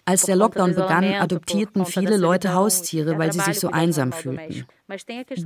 Als 0.05 0.23
der 0.23 0.37
Lockdown 0.37 0.75
begann, 0.77 1.05
adoptierten 1.15 1.87
viele 1.87 2.19
Leute 2.19 2.55
Haustiere, 2.55 3.19
weil 3.19 3.33
sie 3.33 3.41
sich 3.41 3.59
so 3.59 3.73
einsam 3.73 4.13
fühlten. 4.13 4.65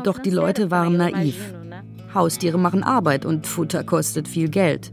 Doch 0.02 0.18
die 0.18 0.28
Leute 0.28 0.70
waren 0.70 0.98
naiv. 0.98 1.54
Haustiere 2.12 2.58
machen 2.58 2.82
Arbeit 2.82 3.24
und 3.24 3.46
Futter 3.46 3.82
kostet 3.82 4.28
viel 4.28 4.50
Geld. 4.50 4.92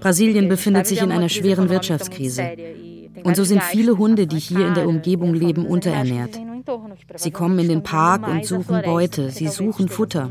Brasilien 0.00 0.48
befindet 0.48 0.86
sich 0.86 1.02
in 1.02 1.12
einer 1.12 1.28
schweren 1.28 1.68
Wirtschaftskrise. 1.68 2.56
Und 3.22 3.36
so 3.36 3.44
sind 3.44 3.62
viele 3.62 3.98
Hunde, 3.98 4.26
die 4.26 4.38
hier 4.38 4.66
in 4.66 4.72
der 4.72 4.88
Umgebung 4.88 5.34
leben, 5.34 5.66
unterernährt. 5.66 6.40
Sie 7.16 7.30
kommen 7.30 7.58
in 7.58 7.68
den 7.68 7.82
Park 7.82 8.26
und 8.26 8.44
suchen 8.44 8.82
Beute, 8.82 9.30
sie 9.30 9.48
suchen 9.48 9.88
Futter. 9.88 10.30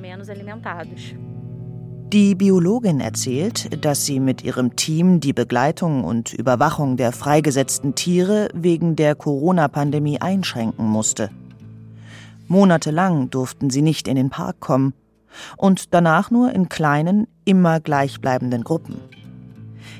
Die 2.13 2.35
Biologin 2.35 2.99
erzählt, 2.99 3.85
dass 3.85 4.05
sie 4.05 4.19
mit 4.19 4.43
ihrem 4.43 4.75
Team 4.75 5.21
die 5.21 5.31
Begleitung 5.31 6.03
und 6.03 6.33
Überwachung 6.33 6.97
der 6.97 7.13
freigesetzten 7.13 7.95
Tiere 7.95 8.49
wegen 8.53 8.97
der 8.97 9.15
Corona-Pandemie 9.15 10.19
einschränken 10.19 10.85
musste. 10.87 11.29
Monatelang 12.49 13.29
durften 13.29 13.69
sie 13.69 13.81
nicht 13.81 14.09
in 14.09 14.17
den 14.17 14.29
Park 14.29 14.59
kommen 14.59 14.93
und 15.55 15.93
danach 15.93 16.31
nur 16.31 16.51
in 16.51 16.67
kleinen, 16.67 17.27
immer 17.45 17.79
gleichbleibenden 17.79 18.65
Gruppen. 18.65 18.97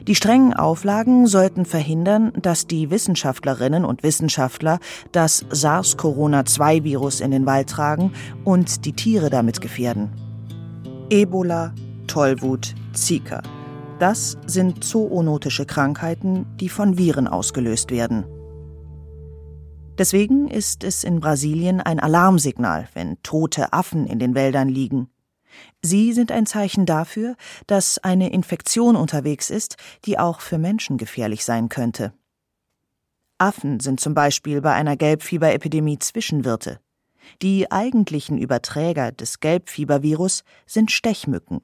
Die 0.07 0.15
strengen 0.15 0.53
Auflagen 0.53 1.27
sollten 1.27 1.65
verhindern, 1.65 2.31
dass 2.41 2.67
die 2.67 2.89
Wissenschaftlerinnen 2.89 3.85
und 3.85 4.03
Wissenschaftler 4.03 4.79
das 5.11 5.45
SARS-CoV-2-Virus 5.49 7.21
in 7.21 7.31
den 7.31 7.45
Wald 7.45 7.69
tragen 7.69 8.13
und 8.43 8.85
die 8.85 8.93
Tiere 8.93 9.29
damit 9.29 9.61
gefährden. 9.61 10.09
Ebola, 11.09 11.73
Tollwut, 12.07 12.73
Zika. 12.93 13.41
Das 13.99 14.37
sind 14.47 14.83
zoonotische 14.83 15.65
Krankheiten, 15.65 16.45
die 16.59 16.69
von 16.69 16.97
Viren 16.97 17.27
ausgelöst 17.27 17.91
werden. 17.91 18.25
Deswegen 19.97 20.47
ist 20.47 20.83
es 20.83 21.03
in 21.03 21.19
Brasilien 21.19 21.81
ein 21.81 21.99
Alarmsignal, 21.99 22.87
wenn 22.93 23.21
tote 23.21 23.71
Affen 23.73 24.07
in 24.07 24.17
den 24.17 24.33
Wäldern 24.33 24.67
liegen. 24.67 25.09
Sie 25.81 26.13
sind 26.13 26.31
ein 26.31 26.45
Zeichen 26.45 26.85
dafür, 26.85 27.35
dass 27.67 27.97
eine 27.99 28.31
Infektion 28.31 28.95
unterwegs 28.95 29.49
ist, 29.49 29.77
die 30.05 30.19
auch 30.19 30.41
für 30.41 30.57
Menschen 30.57 30.97
gefährlich 30.97 31.43
sein 31.43 31.69
könnte. 31.69 32.13
Affen 33.37 33.79
sind 33.79 33.99
zum 33.99 34.13
Beispiel 34.13 34.61
bei 34.61 34.73
einer 34.73 34.95
Gelbfieberepidemie 34.95 35.97
Zwischenwirte. 35.99 36.79
Die 37.41 37.71
eigentlichen 37.71 38.37
Überträger 38.37 39.11
des 39.11 39.39
Gelbfiebervirus 39.39 40.43
sind 40.65 40.91
Stechmücken. 40.91 41.61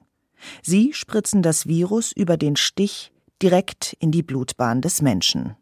Sie 0.62 0.92
spritzen 0.92 1.42
das 1.42 1.66
Virus 1.66 2.12
über 2.12 2.36
den 2.36 2.56
Stich 2.56 3.12
direkt 3.42 3.96
in 4.00 4.10
die 4.10 4.22
Blutbahn 4.22 4.80
des 4.80 5.02
Menschen. 5.02 5.56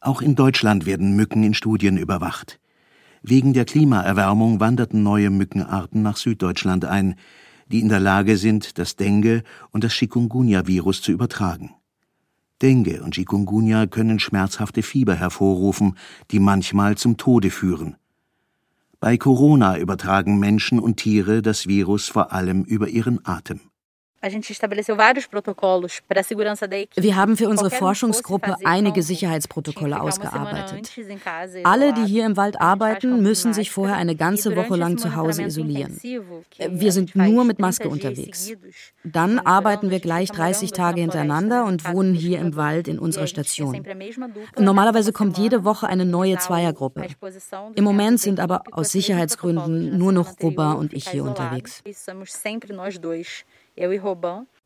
Auch 0.00 0.22
in 0.22 0.34
Deutschland 0.34 0.86
werden 0.86 1.16
Mücken 1.16 1.42
in 1.42 1.54
Studien 1.54 1.96
überwacht. 1.96 2.60
Wegen 3.22 3.52
der 3.52 3.64
Klimaerwärmung 3.64 4.60
wanderten 4.60 5.02
neue 5.02 5.30
Mückenarten 5.30 6.02
nach 6.02 6.16
Süddeutschland 6.16 6.84
ein. 6.84 7.16
die 7.70 7.80
in 7.80 7.88
der 7.88 8.00
Lage 8.00 8.36
sind, 8.36 8.78
das 8.78 8.96
Dengue 8.96 9.42
und 9.70 9.84
das 9.84 9.92
Chikungunya-Virus 9.92 11.02
zu 11.02 11.12
übertragen. 11.12 11.74
Dengue 12.62 13.02
und 13.02 13.14
Chikungunya 13.14 13.86
können 13.86 14.18
schmerzhafte 14.18 14.82
Fieber 14.82 15.14
hervorrufen, 15.14 15.94
die 16.30 16.40
manchmal 16.40 16.96
zum 16.96 17.16
Tode 17.16 17.50
führen. 17.50 17.96
Bei 19.00 19.16
Corona 19.16 19.78
übertragen 19.78 20.40
Menschen 20.40 20.80
und 20.80 20.96
Tiere 20.96 21.40
das 21.40 21.68
Virus 21.68 22.08
vor 22.08 22.32
allem 22.32 22.64
über 22.64 22.88
ihren 22.88 23.24
Atem. 23.24 23.60
Wir 24.20 24.32
haben 27.16 27.36
für 27.36 27.48
unsere 27.48 27.70
Forschungsgruppe 27.70 28.56
einige 28.64 29.02
Sicherheitsprotokolle 29.02 30.00
ausgearbeitet. 30.00 30.90
Alle, 31.62 31.92
die 31.92 32.04
hier 32.04 32.26
im 32.26 32.36
Wald 32.36 32.60
arbeiten, 32.60 33.22
müssen 33.22 33.54
sich 33.54 33.70
vorher 33.70 33.94
eine 33.96 34.16
ganze 34.16 34.56
Woche 34.56 34.74
lang 34.74 34.98
zu 34.98 35.14
Hause 35.14 35.44
isolieren. 35.44 36.00
Wir 36.02 36.90
sind 36.90 37.14
nur 37.14 37.44
mit 37.44 37.60
Maske 37.60 37.88
unterwegs. 37.88 38.50
Dann 39.04 39.38
arbeiten 39.38 39.90
wir 39.90 40.00
gleich 40.00 40.30
30 40.30 40.72
Tage 40.72 41.00
hintereinander 41.00 41.64
und 41.64 41.88
wohnen 41.92 42.14
hier 42.14 42.40
im 42.40 42.56
Wald 42.56 42.88
in 42.88 42.98
unserer 42.98 43.28
Station. 43.28 43.84
Normalerweise 44.58 45.12
kommt 45.12 45.38
jede 45.38 45.64
Woche 45.64 45.86
eine 45.86 46.04
neue 46.04 46.38
Zweiergruppe. 46.38 47.06
Im 47.76 47.84
Moment 47.84 48.18
sind 48.18 48.40
aber 48.40 48.64
aus 48.72 48.90
Sicherheitsgründen 48.90 49.96
nur 49.96 50.10
noch 50.12 50.34
Robin 50.42 50.74
und 50.74 50.92
ich 50.92 51.08
hier 51.08 51.22
unterwegs. 51.22 51.84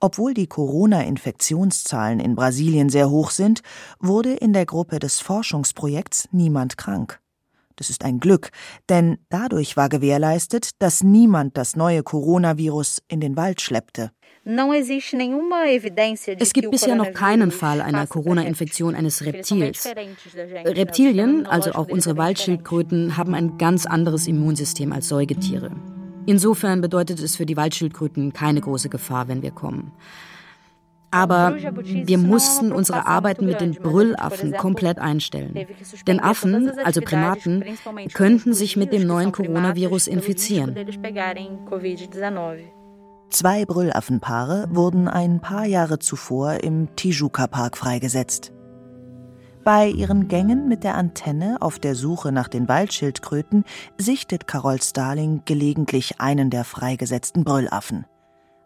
Obwohl 0.01 0.35
die 0.35 0.49
Corona-Infektionszahlen 0.49 2.19
in 2.19 2.35
Brasilien 2.35 2.89
sehr 2.89 3.09
hoch 3.09 3.31
sind, 3.31 3.63
wurde 4.01 4.33
in 4.33 4.53
der 4.53 4.67
Gruppe 4.67 4.99
des 4.99 5.21
Forschungsprojekts 5.21 6.29
niemand 6.33 6.77
krank. 6.77 7.23
Das 7.77 7.91
ist 7.91 8.05
ein 8.05 8.21
Glück, 8.21 8.51
denn 8.89 9.19
dadurch 9.29 9.77
war 9.77 9.89
gewährleistet, 9.89 10.71
dass 10.81 11.03
niemand 11.03 11.57
das 11.57 11.77
neue 11.77 12.03
Coronavirus 12.03 13.03
in 13.09 13.21
den 13.21 13.37
Wald 13.37 13.61
schleppte. 13.61 14.11
Es 14.45 16.53
gibt 16.53 16.71
bisher 16.71 16.97
noch 16.97 17.13
keinen 17.13 17.53
Fall 17.53 17.81
einer 17.81 18.07
Corona-Infektion 18.09 18.95
eines 18.95 19.25
Reptils. 19.25 19.89
Reptilien, 20.65 21.47
also 21.47 21.73
auch 21.73 21.89
unsere 21.89 22.17
Waldschildkröten, 22.17 23.17
haben 23.17 23.35
ein 23.35 23.57
ganz 23.57 23.87
anderes 23.87 24.27
Immunsystem 24.27 24.93
als 24.93 25.09
Säugetiere. 25.09 25.71
Insofern 26.27 26.81
bedeutet 26.81 27.21
es 27.21 27.37
für 27.37 27.47
die 27.47 27.57
Waldschildkröten 27.57 28.33
keine 28.33 28.61
große 28.61 28.89
Gefahr, 28.89 29.29
wenn 29.29 29.43
wir 29.43 29.51
kommen. 29.51 29.93
Aber 31.11 31.55
wir 31.57 32.17
mussten 32.17 32.73
unsere 32.73 33.07
Arbeiten 33.07 33.45
mit 33.45 33.61
den 33.61 33.75
Brüllaffen 33.75 34.53
komplett 34.53 34.99
einstellen. 34.99 35.67
Denn 36.07 36.21
Affen, 36.21 36.73
also 36.85 37.03
Primaten, 37.03 37.65
könnten 38.15 38.55
sich 38.55 38.79
mit 38.79 38.95
dem 38.95 39.07
neuen 39.07 39.31
Coronavirus 39.31 40.07
infizieren. 40.07 40.75
Zwei 43.29 43.65
Brüllaffenpaare 43.67 44.69
wurden 44.71 45.09
ein 45.09 45.41
paar 45.41 45.67
Jahre 45.67 45.99
zuvor 45.99 46.63
im 46.63 46.97
Tijuca-Park 46.97 47.77
freigesetzt. 47.77 48.53
Bei 49.65 49.87
ihren 49.87 50.27
Gängen 50.27 50.67
mit 50.67 50.83
der 50.83 50.97
Antenne 50.97 51.59
auf 51.61 51.79
der 51.79 51.95
Suche 51.95 52.33
nach 52.33 52.49
den 52.49 52.67
Waldschildkröten 52.67 53.65
sichtet 53.97 54.49
Carol 54.49 54.83
Starling 54.83 55.43
gelegentlich 55.45 56.21
einen 56.21 56.51
der 56.51 56.65
freigesetzten 56.65 57.45
Brüllaffen. 57.45 58.05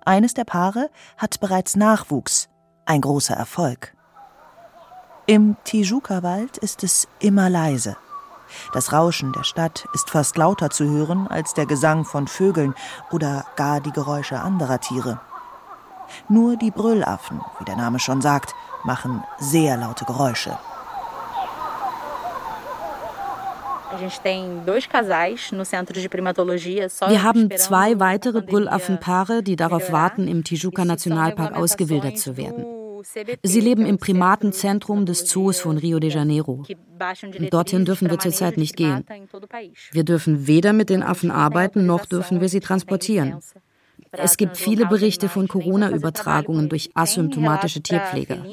Eines 0.06 0.32
der 0.32 0.44
Paare 0.44 0.88
hat 1.18 1.38
bereits 1.40 1.76
Nachwuchs, 1.76 2.48
ein 2.86 3.02
großer 3.02 3.34
Erfolg. 3.34 3.94
Im 5.26 5.56
Tijuca-Wald 5.64 6.56
ist 6.56 6.82
es 6.82 7.08
immer 7.18 7.50
leise. 7.50 7.98
Das 8.72 8.92
Rauschen 8.94 9.32
der 9.34 9.44
Stadt 9.44 9.86
ist 9.92 10.08
fast 10.08 10.38
lauter 10.38 10.70
zu 10.70 10.88
hören 10.88 11.28
als 11.28 11.52
der 11.52 11.66
Gesang 11.66 12.06
von 12.06 12.26
Vögeln 12.26 12.74
oder 13.10 13.44
gar 13.56 13.80
die 13.80 13.92
Geräusche 13.92 14.40
anderer 14.40 14.80
Tiere. 14.80 15.20
Nur 16.30 16.56
die 16.56 16.70
Brüllaffen, 16.70 17.42
wie 17.58 17.64
der 17.64 17.76
Name 17.76 17.98
schon 17.98 18.22
sagt, 18.22 18.54
machen 18.84 19.22
sehr 19.38 19.76
laute 19.76 20.06
Geräusche. 20.06 20.56
Wir 27.08 27.22
haben 27.22 27.50
zwei 27.56 28.00
weitere 28.00 28.42
Brüllaffenpaare, 28.42 29.42
die 29.42 29.56
darauf 29.56 29.92
warten, 29.92 30.28
im 30.28 30.44
Tijuca 30.44 30.84
Nationalpark 30.84 31.56
ausgewildert 31.56 32.18
zu 32.18 32.36
werden. 32.36 32.66
Sie 33.42 33.60
leben 33.60 33.86
im 33.86 33.98
Primatenzentrum 33.98 35.06
des 35.06 35.26
Zoos 35.26 35.60
von 35.60 35.78
Rio 35.78 36.00
de 36.00 36.10
Janeiro. 36.10 36.64
Dorthin 37.50 37.84
dürfen 37.84 38.10
wir 38.10 38.18
zurzeit 38.18 38.56
nicht 38.56 38.76
gehen. 38.76 39.04
Wir 39.92 40.04
dürfen 40.04 40.46
weder 40.46 40.72
mit 40.72 40.90
den 40.90 41.02
Affen 41.02 41.30
arbeiten, 41.30 41.86
noch 41.86 42.06
dürfen 42.06 42.40
wir 42.40 42.48
sie 42.48 42.60
transportieren. 42.60 43.40
Es 44.18 44.36
gibt 44.36 44.56
viele 44.56 44.86
Berichte 44.86 45.28
von 45.28 45.48
Corona-Übertragungen 45.48 46.68
durch 46.68 46.90
asymptomatische 46.94 47.82
Tierpfleger. 47.82 48.44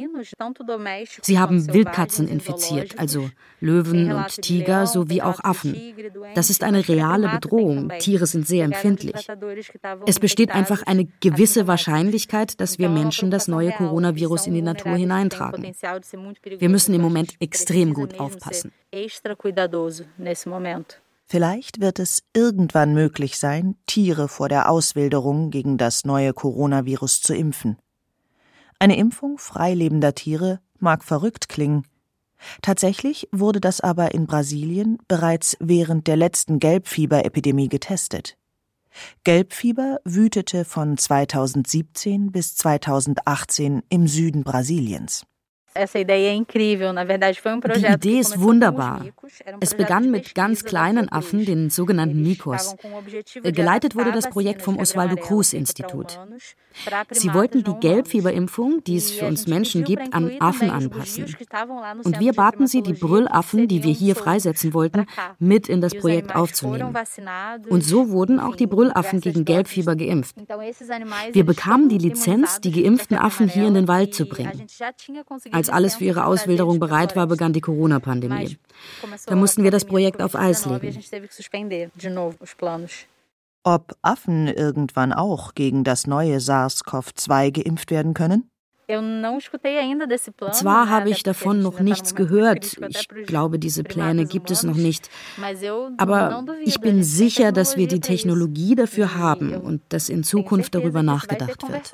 Sie 1.22 1.40
haben 1.40 1.74
Wildkatzen 1.74 2.28
infiziert, 2.28 3.00
also 3.00 3.30
Löwen 3.60 4.12
und 4.12 4.42
Tiger 4.42 4.88
sowie 4.88 5.22
auch 5.22 5.40
Affen. 5.44 5.76
Das 6.36 6.50
ist 6.50 6.64
eine 6.64 6.88
reale 6.88 7.30
Bedrohung. 7.30 7.92
Tiere 8.00 8.26
sind 8.26 8.48
sehr 8.48 8.66
empfindlich. 8.66 9.28
Es 10.06 10.20
besteht 10.20 10.52
einfach 10.52 10.84
eine 10.86 11.08
gewisse 11.22 11.68
Wahrscheinlichkeit, 11.68 12.60
dass 12.60 12.80
wir 12.80 12.90
Menschen 12.90 13.32
das 13.32 13.48
neue 13.48 13.72
Coronavirus 13.72 14.48
in 14.48 14.54
die 14.54 14.62
Natur 14.62 14.96
hineintragen. 14.96 15.74
Wir 16.58 16.70
müssen 16.70 16.94
im 16.94 17.02
Moment 17.02 17.36
extrem 17.40 17.94
gut 17.94 18.20
aufpassen. 18.20 18.72
Vielleicht 21.34 21.82
wird 21.82 21.98
es 21.98 22.22
irgendwann 22.36 22.94
möglich 22.94 23.40
sein, 23.40 23.76
Tiere 23.88 24.28
vor 24.28 24.50
der 24.50 24.70
Auswilderung 24.70 25.50
gegen 25.50 25.80
das 25.80 26.06
neue 26.06 26.32
Coronavirus 26.32 27.24
zu 27.24 27.34
impfen. 27.34 27.80
Eine 28.78 28.98
Impfung 28.98 29.40
freilebender 29.40 30.14
Tiere 30.14 30.60
mag 30.78 31.04
verrückt 31.04 31.50
klingen. 31.50 31.88
Tatsächlich 32.62 33.30
wurde 33.32 33.60
das 33.60 33.82
aber 33.82 34.14
in 34.14 34.28
Brasilien 34.28 35.00
bereits 35.08 35.58
während 35.60 36.06
der 36.06 36.18
letzten 36.18 36.60
Gelbfieberepidemie 36.60 37.68
getestet. 37.68 38.38
Gelbfieber 39.24 40.02
wütete 40.06 40.66
von 40.66 41.00
2017 41.00 42.32
bis 42.32 42.54
2018 42.58 43.82
im 43.90 44.06
Süden 44.08 44.44
Brasiliens. 44.44 45.26
Die 47.76 47.86
Idee 47.86 48.20
ist 48.20 48.40
wunderbar. 48.40 49.06
Es 49.60 49.74
begann 49.74 50.12
mit 50.12 50.36
ganz 50.36 50.64
kleinen 50.64 51.12
Affen, 51.12 51.46
den 51.46 51.70
sogenannten 51.70 52.22
Nikos. 52.22 52.76
Geleitet 53.44 53.96
wurde 53.96 54.12
das 54.12 54.30
Projekt 54.30 54.62
vom 54.62 54.78
Oswaldo 54.78 55.16
Cruz 55.16 55.54
Institut. 55.54 56.20
Sie 57.12 57.34
wollten 57.34 57.64
die 57.64 57.74
Gelbfieberimpfung, 57.80 58.84
die 58.84 58.98
es 58.98 59.12
für 59.12 59.26
uns 59.26 59.48
Menschen 59.48 59.84
gibt, 59.84 60.14
an 60.14 60.32
Affen 60.40 60.70
anpassen. 60.70 61.26
Und 62.04 62.20
wir 62.20 62.34
baten 62.34 62.68
sie, 62.68 62.82
die 62.82 62.94
Brüllaffen, 62.94 63.68
die 63.68 63.84
wir 63.84 63.94
hier 63.94 64.16
freisetzen 64.16 64.74
wollten, 64.74 65.06
mit 65.40 65.70
in 65.70 65.82
das 65.82 65.96
Projekt 65.96 66.36
aufzunehmen. 66.36 66.96
Und 67.70 67.84
so 67.84 68.10
wurden 68.10 68.40
auch 68.40 68.56
die 68.56 68.68
Brüllaffen 68.68 69.22
gegen 69.22 69.46
Gelbfieber 69.46 69.96
geimpft. 69.96 70.36
Wir 71.32 71.46
bekamen 71.46 71.90
die 71.90 71.98
Lizenz, 71.98 72.60
die 72.62 72.72
geimpften 72.72 73.18
Affen 73.18 73.48
hier 73.48 73.68
in 73.68 73.74
den 73.76 73.88
Wald 73.88 74.14
zu 74.14 74.26
bringen. 74.26 74.68
Als 75.52 75.63
alles 75.70 75.96
für 75.96 76.06
ihre 76.06 76.26
Auswilderung 76.26 76.80
bereit 76.80 77.16
war, 77.16 77.28
begann 77.28 77.54
die 77.54 77.62
Corona-Pandemie. 77.62 78.58
Da 79.26 79.36
mussten 79.36 79.64
wir 79.64 79.72
das 79.72 79.86
Projekt 79.86 80.22
auf 80.22 80.36
Eis 80.36 80.66
legen. 80.66 80.98
Ob 83.66 83.96
Affen 84.02 84.48
irgendwann 84.48 85.14
auch 85.14 85.54
gegen 85.56 85.84
das 85.84 86.06
neue 86.06 86.40
SARS-CoV-2 86.40 87.64
geimpft 87.64 87.92
werden 87.92 88.14
können? 88.14 88.50
Zwar 90.52 90.90
habe 90.90 91.10
ich 91.10 91.24
davon 91.24 91.62
noch 91.62 91.80
nichts 91.80 92.16
gehört, 92.16 92.78
ich 92.90 93.08
glaube, 93.26 93.58
diese 93.58 93.84
Pläne 93.84 94.26
gibt 94.26 94.52
es 94.52 94.64
noch 94.64 94.76
nicht, 94.76 95.10
aber 95.98 96.44
ich 96.64 96.82
bin 96.82 97.02
sicher, 97.04 97.54
dass 97.54 97.78
wir 97.78 97.88
die 97.88 98.02
Technologie 98.02 98.76
dafür 98.76 99.16
haben 99.16 99.56
und 99.56 99.82
dass 99.90 100.10
in 100.10 100.24
Zukunft 100.24 100.76
darüber 100.76 101.02
nachgedacht 101.02 101.64
wird. 101.64 101.92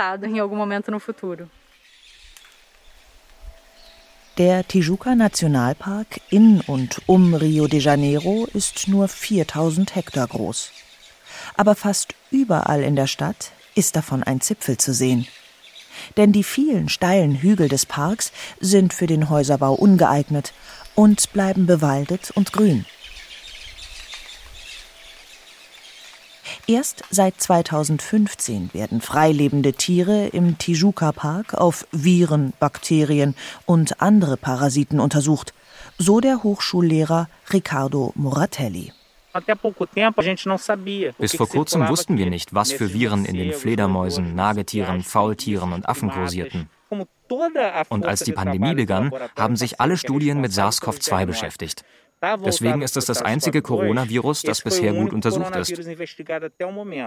Der 4.39 4.65
Tijuca 4.65 5.15
Nationalpark 5.15 6.21
in 6.29 6.61
und 6.61 7.01
um 7.07 7.33
Rio 7.33 7.67
de 7.67 7.81
Janeiro 7.81 8.47
ist 8.53 8.87
nur 8.87 9.09
4000 9.09 9.97
Hektar 9.97 10.27
groß. 10.27 10.71
Aber 11.57 11.75
fast 11.75 12.15
überall 12.31 12.81
in 12.81 12.95
der 12.95 13.07
Stadt 13.07 13.51
ist 13.75 13.97
davon 13.97 14.23
ein 14.23 14.39
Zipfel 14.39 14.77
zu 14.77 14.93
sehen. 14.93 15.27
Denn 16.15 16.31
die 16.31 16.45
vielen 16.45 16.87
steilen 16.87 17.35
Hügel 17.35 17.67
des 17.67 17.85
Parks 17.85 18.31
sind 18.61 18.93
für 18.93 19.07
den 19.07 19.29
Häuserbau 19.29 19.73
ungeeignet 19.73 20.53
und 20.95 21.33
bleiben 21.33 21.65
bewaldet 21.65 22.31
und 22.33 22.53
grün. 22.53 22.85
Erst 26.69 27.03
seit 27.09 27.41
2015 27.41 28.75
werden 28.75 29.01
freilebende 29.01 29.73
Tiere 29.73 30.27
im 30.27 30.59
Tijuca-Park 30.59 31.55
auf 31.55 31.87
Viren, 31.91 32.53
Bakterien 32.59 33.33
und 33.65 34.03
andere 34.03 34.37
Parasiten 34.37 34.99
untersucht, 34.99 35.55
so 35.97 36.19
der 36.19 36.43
Hochschullehrer 36.43 37.27
Riccardo 37.51 38.11
Moratelli. 38.13 38.93
Bis 41.17 41.35
vor 41.35 41.49
kurzem 41.49 41.87
wussten 41.87 42.17
wir 42.19 42.29
nicht, 42.29 42.53
was 42.53 42.71
für 42.71 42.93
Viren 42.93 43.25
in 43.25 43.35
den 43.35 43.53
Fledermäusen, 43.53 44.35
Nagetieren, 44.35 45.01
Faultieren 45.01 45.73
und 45.73 45.89
Affen 45.89 46.11
kursierten. 46.11 46.69
Und 47.89 48.05
als 48.05 48.23
die 48.23 48.31
Pandemie 48.33 48.75
begann, 48.75 49.11
haben 49.35 49.55
sich 49.55 49.81
alle 49.81 49.97
Studien 49.97 50.39
mit 50.39 50.51
SARS-CoV-2 50.51 51.25
beschäftigt. 51.25 51.83
Deswegen 52.21 52.81
ist 52.81 52.97
es 52.97 53.05
das 53.05 53.21
einzige 53.21 53.61
Coronavirus, 53.61 54.41
das 54.41 54.61
bisher 54.61 54.93
gut 54.93 55.13
untersucht 55.13 55.55
ist. 55.55 55.73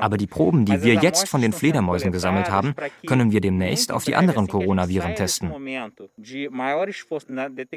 Aber 0.00 0.16
die 0.16 0.26
Proben, 0.26 0.64
die 0.64 0.82
wir 0.82 0.94
jetzt 0.94 1.28
von 1.28 1.42
den 1.42 1.52
Fledermäusen 1.52 2.12
gesammelt 2.12 2.50
haben, 2.50 2.74
können 3.06 3.30
wir 3.30 3.40
demnächst 3.40 3.92
auf 3.92 4.04
die 4.04 4.16
anderen 4.16 4.48
Coronaviren 4.48 5.14
testen. 5.14 5.52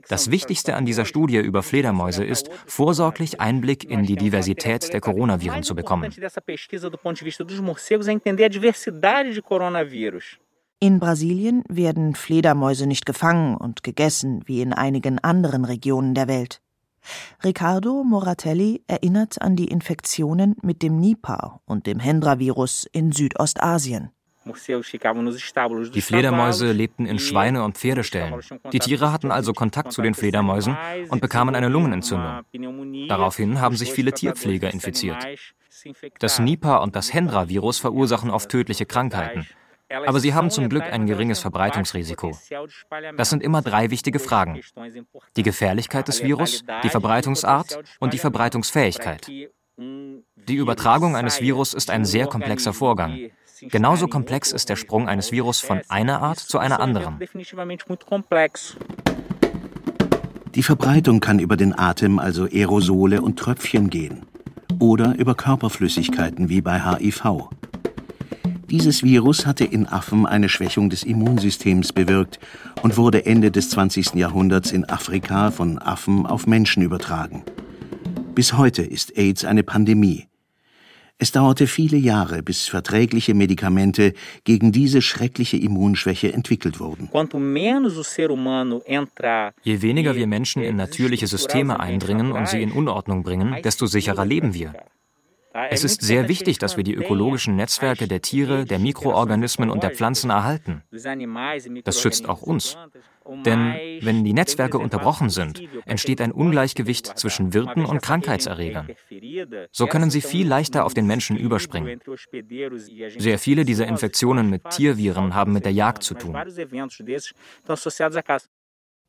Das 0.08 0.32
Wichtigste 0.32 0.76
an 0.76 0.86
dieser 0.86 1.06
Studie 1.06 1.38
über 1.38 1.64
Fledermäuse 1.64 2.24
ist, 2.24 2.50
vorsorglich 2.66 3.42
Einblick 3.42 3.84
in 3.84 4.04
die 4.04 4.16
Diversität 4.16 4.94
der 4.94 5.02
Coronaviren 5.02 5.64
zu 5.64 5.76
bekommen. 5.76 6.12
In 10.80 11.00
Brasilien 11.00 11.64
werden 11.68 12.16
Fledermäuse 12.16 12.86
nicht 12.86 13.06
gefangen 13.06 13.56
und 13.56 13.84
gegessen 13.84 14.44
wie 14.46 14.62
in 14.62 14.74
einigen 14.74 15.20
anderen 15.20 15.66
Regionen 15.66 16.14
der 16.14 16.28
Welt. 16.28 16.62
Riccardo 17.44 18.04
Moratelli 18.04 18.84
erinnert 18.88 19.42
an 19.42 19.56
die 19.56 19.68
Infektionen 19.68 20.56
mit 20.62 20.82
dem 20.82 21.00
Nipah 21.00 21.62
und 21.66 21.88
dem 21.88 22.00
Hendra-Virus 22.00 22.88
in 22.92 23.12
Südostasien. 23.12 24.12
Die 24.46 26.02
Fledermäuse 26.02 26.72
lebten 26.72 27.06
in 27.08 27.18
Schweine- 27.18 27.64
und 27.64 27.78
Pferdeställen. 27.78 28.40
Die 28.72 28.80
Tiere 28.80 29.12
hatten 29.12 29.32
also 29.32 29.54
Kontakt 29.54 29.92
zu 29.92 30.04
den 30.04 30.14
Fledermäusen 30.14 30.78
und 31.10 31.20
bekamen 31.20 31.56
eine 31.56 31.68
Lungenentzündung. 31.68 32.42
Daraufhin 33.08 33.60
haben 33.60 33.76
sich 33.76 33.92
viele 33.92 34.14
Tierpfleger 34.14 34.72
infiziert. 34.72 35.26
Das 36.20 36.40
Nipah 36.40 36.78
und 36.78 36.96
das 36.96 37.12
Hendra-Virus 37.12 37.80
verursachen 37.80 38.30
oft 38.30 38.50
tödliche 38.50 38.86
Krankheiten. 38.86 39.48
Aber 39.90 40.20
sie 40.20 40.34
haben 40.34 40.50
zum 40.50 40.70
Glück 40.70 40.84
ein 40.84 41.06
geringes 41.06 41.40
Verbreitungsrisiko. 41.40 42.38
Das 43.18 43.30
sind 43.30 43.44
immer 43.44 43.62
drei 43.62 43.92
wichtige 43.92 44.20
Fragen. 44.20 44.60
Die 45.36 45.44
Gefährlichkeit 45.44 46.08
des 46.08 46.24
Virus, 46.24 46.64
die 46.84 46.90
Verbreitungsart 46.90 47.80
und 48.00 48.14
die 48.14 48.18
Verbreitungsfähigkeit. 48.18 49.28
Die 49.78 50.56
Übertragung 50.56 51.16
eines 51.16 51.42
Virus 51.42 51.74
ist 51.74 51.90
ein 51.90 52.06
sehr 52.06 52.28
komplexer 52.28 52.74
Vorgang. 52.74 53.30
Genauso 53.62 54.08
komplex 54.08 54.52
ist 54.52 54.70
der 54.70 54.76
Sprung 54.76 55.08
eines 55.08 55.32
Virus 55.32 55.62
von 55.62 55.82
einer 55.88 56.22
Art 56.22 56.40
zu 56.40 56.60
einer 56.60 56.80
anderen. 56.80 57.20
Die 60.56 60.64
Verbreitung 60.64 61.20
kann 61.20 61.40
über 61.40 61.58
den 61.58 61.78
Atem, 61.78 62.20
also 62.20 62.46
Aerosole 62.46 63.22
und 63.22 63.38
Tröpfchen 63.38 63.90
gehen. 63.90 64.26
Oder 64.80 65.16
über 65.18 65.36
Körperflüssigkeiten 65.36 66.50
wie 66.50 66.62
bei 66.62 66.80
HIV. 66.80 67.50
Dieses 68.70 69.04
Virus 69.04 69.46
hatte 69.46 69.64
in 69.64 69.86
Affen 69.88 70.26
eine 70.26 70.50
Schwächung 70.50 70.90
des 70.90 71.04
Immunsystems 71.04 71.94
bewirkt 71.94 72.40
und 72.82 72.98
wurde 72.98 73.26
Ende 73.26 73.52
des 73.52 73.70
20. 73.70 74.16
Jahrhunderts 74.16 74.72
in 74.72 74.86
Afrika 74.90 75.52
von 75.52 75.78
Affen 75.78 76.26
auf 76.26 76.48
Menschen 76.48 76.82
übertragen. 76.82 77.44
Bis 78.34 78.58
heute 78.58 78.82
ist 78.82 79.18
AIDS 79.18 79.46
eine 79.46 79.64
Pandemie. 79.64 80.28
Es 81.18 81.32
dauerte 81.32 81.68
viele 81.68 81.96
Jahre, 81.96 82.44
bis 82.44 82.68
verträgliche 82.68 83.34
Medikamente 83.34 84.14
gegen 84.44 84.74
diese 84.74 85.02
schreckliche 85.02 85.56
Immunschwäche 85.56 86.34
entwickelt 86.34 86.80
wurden. 86.80 87.10
Je 89.64 89.82
weniger 89.82 90.16
wir 90.16 90.28
Menschen 90.28 90.62
in 90.62 90.76
natürliche 90.76 91.28
Systeme 91.28 91.80
eindringen 91.80 92.34
und 92.34 92.50
sie 92.50 92.62
in 92.62 92.72
Unordnung 92.72 93.24
bringen, 93.24 93.56
desto 93.64 93.86
sicherer 93.86 94.26
leben 94.26 94.54
wir. 94.54 94.74
Es 95.70 95.86
ist 95.86 96.02
sehr 96.02 96.28
wichtig, 96.28 96.58
dass 96.58 96.76
wir 96.76 96.84
die 96.84 96.94
ökologischen 96.94 97.56
Netzwerke 97.56 98.10
der 98.10 98.22
Tiere, 98.22 98.66
der 98.66 98.78
Mikroorganismen 98.78 99.70
und 99.70 99.84
der 99.84 99.92
Pflanzen 99.92 100.30
erhalten. 100.30 100.84
Das 101.84 102.02
schützt 102.02 102.28
auch 102.28 102.42
uns. 102.42 102.78
Denn 103.46 103.74
wenn 104.02 104.24
die 104.24 104.34
Netzwerke 104.34 104.78
unterbrochen 104.78 105.30
sind, 105.30 105.62
entsteht 105.86 106.20
ein 106.20 106.32
Ungleichgewicht 106.32 107.18
zwischen 107.18 107.54
Wirten 107.54 107.86
und 107.86 108.02
Krankheitserregern. 108.02 108.90
So 109.72 109.88
können 109.88 110.10
sie 110.10 110.22
viel 110.22 110.48
leichter 110.48 110.86
auf 110.86 110.94
den 110.94 111.08
Menschen 111.08 111.38
überspringen. 111.38 112.02
Sehr 113.18 113.40
viele 113.40 113.64
dieser 113.66 113.88
Infektionen 113.88 114.50
mit 114.50 114.70
Tierviren 114.70 115.34
haben 115.34 115.54
mit 115.54 115.64
der 115.66 115.74
Jagd 115.74 116.04
zu 116.04 116.16
tun. 116.16 116.36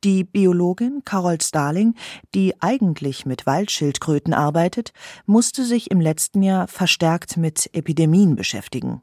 Die 0.03 0.23
Biologin 0.23 1.01
Carol 1.05 1.41
Starling, 1.41 1.95
die 2.35 2.61
eigentlich 2.61 3.25
mit 3.25 3.47
Waldschildkröten 3.47 4.33
arbeitet, 4.33 4.93
musste 5.25 5.65
sich 5.65 5.89
im 5.89 5.99
letzten 5.99 6.43
Jahr 6.43 6.67
verstärkt 6.67 7.35
mit 7.35 7.69
Epidemien 7.73 8.35
beschäftigen. 8.35 9.01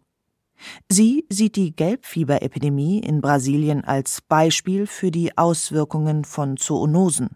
Sie 0.88 1.26
sieht 1.28 1.56
die 1.56 1.74
Gelbfieberepidemie 1.74 3.00
in 3.00 3.20
Brasilien 3.20 3.84
als 3.84 4.20
Beispiel 4.22 4.86
für 4.86 5.10
die 5.10 5.36
Auswirkungen 5.36 6.24
von 6.24 6.56
Zoonosen. 6.56 7.30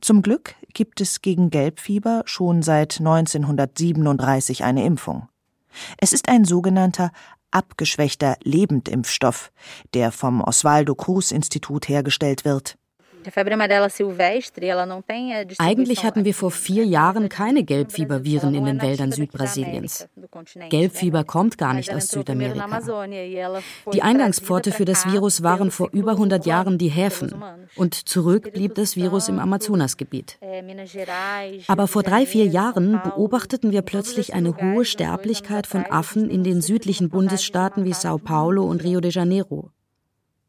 Zum 0.00 0.22
Glück 0.22 0.56
gibt 0.72 1.00
es 1.00 1.22
gegen 1.22 1.50
Gelbfieber 1.50 2.22
schon 2.24 2.62
seit 2.62 2.98
1937 2.98 4.64
eine 4.64 4.84
Impfung. 4.84 5.28
Es 5.98 6.12
ist 6.12 6.28
ein 6.28 6.44
sogenannter 6.44 7.10
abgeschwächter 7.50 8.36
Lebendimpfstoff, 8.42 9.50
der 9.94 10.12
vom 10.12 10.40
Oswaldo 10.40 10.94
Cruz 10.94 11.30
Institut 11.30 11.88
hergestellt 11.88 12.44
wird. 12.44 12.78
Eigentlich 15.58 16.04
hatten 16.04 16.24
wir 16.24 16.34
vor 16.34 16.50
vier 16.50 16.84
Jahren 16.84 17.28
keine 17.28 17.64
Gelbfieberviren 17.64 18.54
in 18.54 18.64
den 18.64 18.82
Wäldern 18.82 19.12
Südbrasiliens. 19.12 20.08
Gelbfieber 20.68 21.24
kommt 21.24 21.58
gar 21.58 21.74
nicht 21.74 21.92
aus 21.92 22.08
Südamerika. 22.08 22.80
Die 23.92 24.02
Eingangspforte 24.02 24.72
für 24.72 24.84
das 24.84 25.06
Virus 25.06 25.42
waren 25.42 25.70
vor 25.70 25.90
über 25.92 26.12
100 26.12 26.46
Jahren 26.46 26.78
die 26.78 26.88
Häfen 26.88 27.34
und 27.76 27.94
zurück 27.94 28.52
blieb 28.52 28.74
das 28.74 28.96
Virus 28.96 29.28
im 29.28 29.38
Amazonasgebiet. 29.38 30.38
Aber 31.68 31.86
vor 31.88 32.02
drei, 32.02 32.26
vier 32.26 32.46
Jahren 32.46 33.00
beobachteten 33.02 33.72
wir 33.72 33.82
plötzlich 33.82 34.34
eine 34.34 34.56
hohe 34.56 34.84
Sterblichkeit 34.84 35.66
von 35.66 35.84
Affen 35.86 36.30
in 36.30 36.44
den 36.44 36.60
südlichen 36.60 37.08
Bundesstaaten 37.10 37.84
wie 37.84 37.92
Sao 37.92 38.18
Paulo 38.18 38.64
und 38.64 38.82
Rio 38.82 39.00
de 39.00 39.10
Janeiro. 39.10 39.70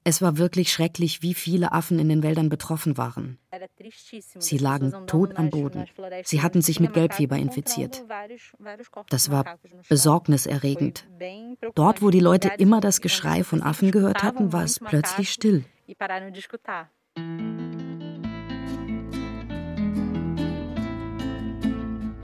Es 0.07 0.21
war 0.21 0.37
wirklich 0.37 0.71
schrecklich, 0.71 1.21
wie 1.21 1.33
viele 1.33 1.73
Affen 1.73 1.99
in 1.99 2.07
den 2.07 2.23
Wäldern 2.23 2.47
betroffen 2.47 2.95
waren. 2.95 3.37
Sie 4.39 4.57
lagen 4.57 4.93
tot 5.05 5.35
am 5.35 5.49
Boden. 5.49 5.85
Sie 6.23 6.41
hatten 6.41 6.61
sich 6.61 6.79
mit 6.79 6.93
Gelbfieber 6.93 7.35
infiziert. 7.35 8.05
Das 9.09 9.31
war 9.31 9.59
besorgniserregend. 9.89 11.05
Dort, 11.75 12.01
wo 12.01 12.09
die 12.09 12.21
Leute 12.21 12.53
immer 12.57 12.79
das 12.79 13.01
Geschrei 13.01 13.43
von 13.43 13.61
Affen 13.61 13.91
gehört 13.91 14.23
hatten, 14.23 14.53
war 14.53 14.63
es 14.63 14.79
plötzlich 14.79 15.29
still. 15.29 15.65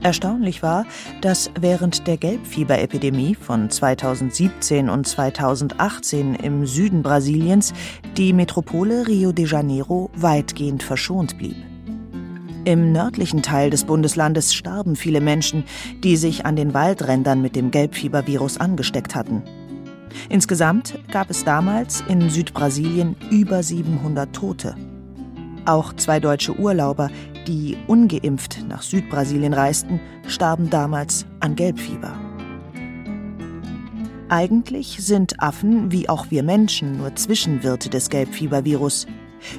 Erstaunlich 0.04 0.62
war, 0.62 0.84
dass 1.22 1.50
während 1.58 2.06
der 2.06 2.18
Gelbfieberepidemie 2.18 3.34
von 3.34 3.70
2017 3.70 4.90
und 4.90 5.08
2018 5.08 6.34
im 6.34 6.66
Süden 6.66 7.02
Brasiliens 7.02 7.72
die 8.18 8.34
Metropole 8.34 9.06
Rio 9.08 9.32
de 9.32 9.46
Janeiro 9.46 10.10
weitgehend 10.14 10.82
verschont 10.82 11.38
blieb. 11.38 11.56
Im 12.66 12.92
nördlichen 12.92 13.40
Teil 13.40 13.70
des 13.70 13.84
Bundeslandes 13.84 14.52
starben 14.52 14.94
viele 14.94 15.22
Menschen, 15.22 15.64
die 16.02 16.18
sich 16.18 16.44
an 16.44 16.56
den 16.56 16.74
Waldrändern 16.74 17.40
mit 17.40 17.56
dem 17.56 17.70
Gelbfiebervirus 17.70 18.58
angesteckt 18.58 19.14
hatten. 19.14 19.42
Insgesamt 20.28 20.98
gab 21.12 21.30
es 21.30 21.44
damals 21.44 22.04
in 22.08 22.28
Südbrasilien 22.28 23.16
über 23.30 23.62
700 23.62 24.34
Tote. 24.34 24.76
Auch 25.64 25.94
zwei 25.94 26.20
deutsche 26.20 26.54
Urlauber, 26.58 27.08
die 27.46 27.76
ungeimpft 27.86 28.64
nach 28.68 28.82
Südbrasilien 28.82 29.52
reisten, 29.52 30.00
starben 30.26 30.70
damals 30.70 31.26
an 31.40 31.56
Gelbfieber. 31.56 32.12
Eigentlich 34.28 34.98
sind 35.00 35.40
Affen, 35.40 35.92
wie 35.92 36.08
auch 36.08 36.30
wir 36.30 36.42
Menschen, 36.42 36.98
nur 36.98 37.14
Zwischenwirte 37.14 37.90
des 37.90 38.08
Gelbfiebervirus. 38.08 39.06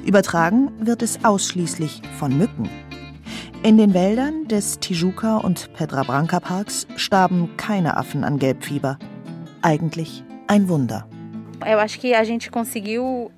Übertragen 0.04 0.70
wird 0.80 1.02
es 1.02 1.24
ausschließlich 1.24 2.02
von 2.18 2.36
Mücken. 2.36 2.68
In 3.62 3.78
den 3.78 3.94
Wäldern 3.94 4.46
des 4.48 4.78
Tijuca 4.78 5.38
und 5.38 5.72
Pedra 5.72 6.02
Branca 6.02 6.40
Parks 6.40 6.86
starben 6.96 7.56
keine 7.56 7.96
Affen 7.96 8.22
an 8.22 8.38
Gelbfieber. 8.38 8.98
Eigentlich 9.62 10.24
ein 10.46 10.68
Wunder. 10.68 11.08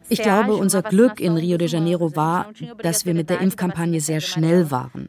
Ich 0.08 0.22
glaube, 0.22 0.54
unser 0.54 0.82
Glück 0.82 1.20
in 1.20 1.36
Rio 1.36 1.58
de 1.58 1.68
Janeiro 1.68 2.14
war, 2.16 2.50
dass 2.82 3.06
wir 3.06 3.14
mit 3.14 3.30
der 3.30 3.40
Impfkampagne 3.40 4.00
sehr 4.00 4.20
schnell 4.20 4.70
waren. 4.70 5.08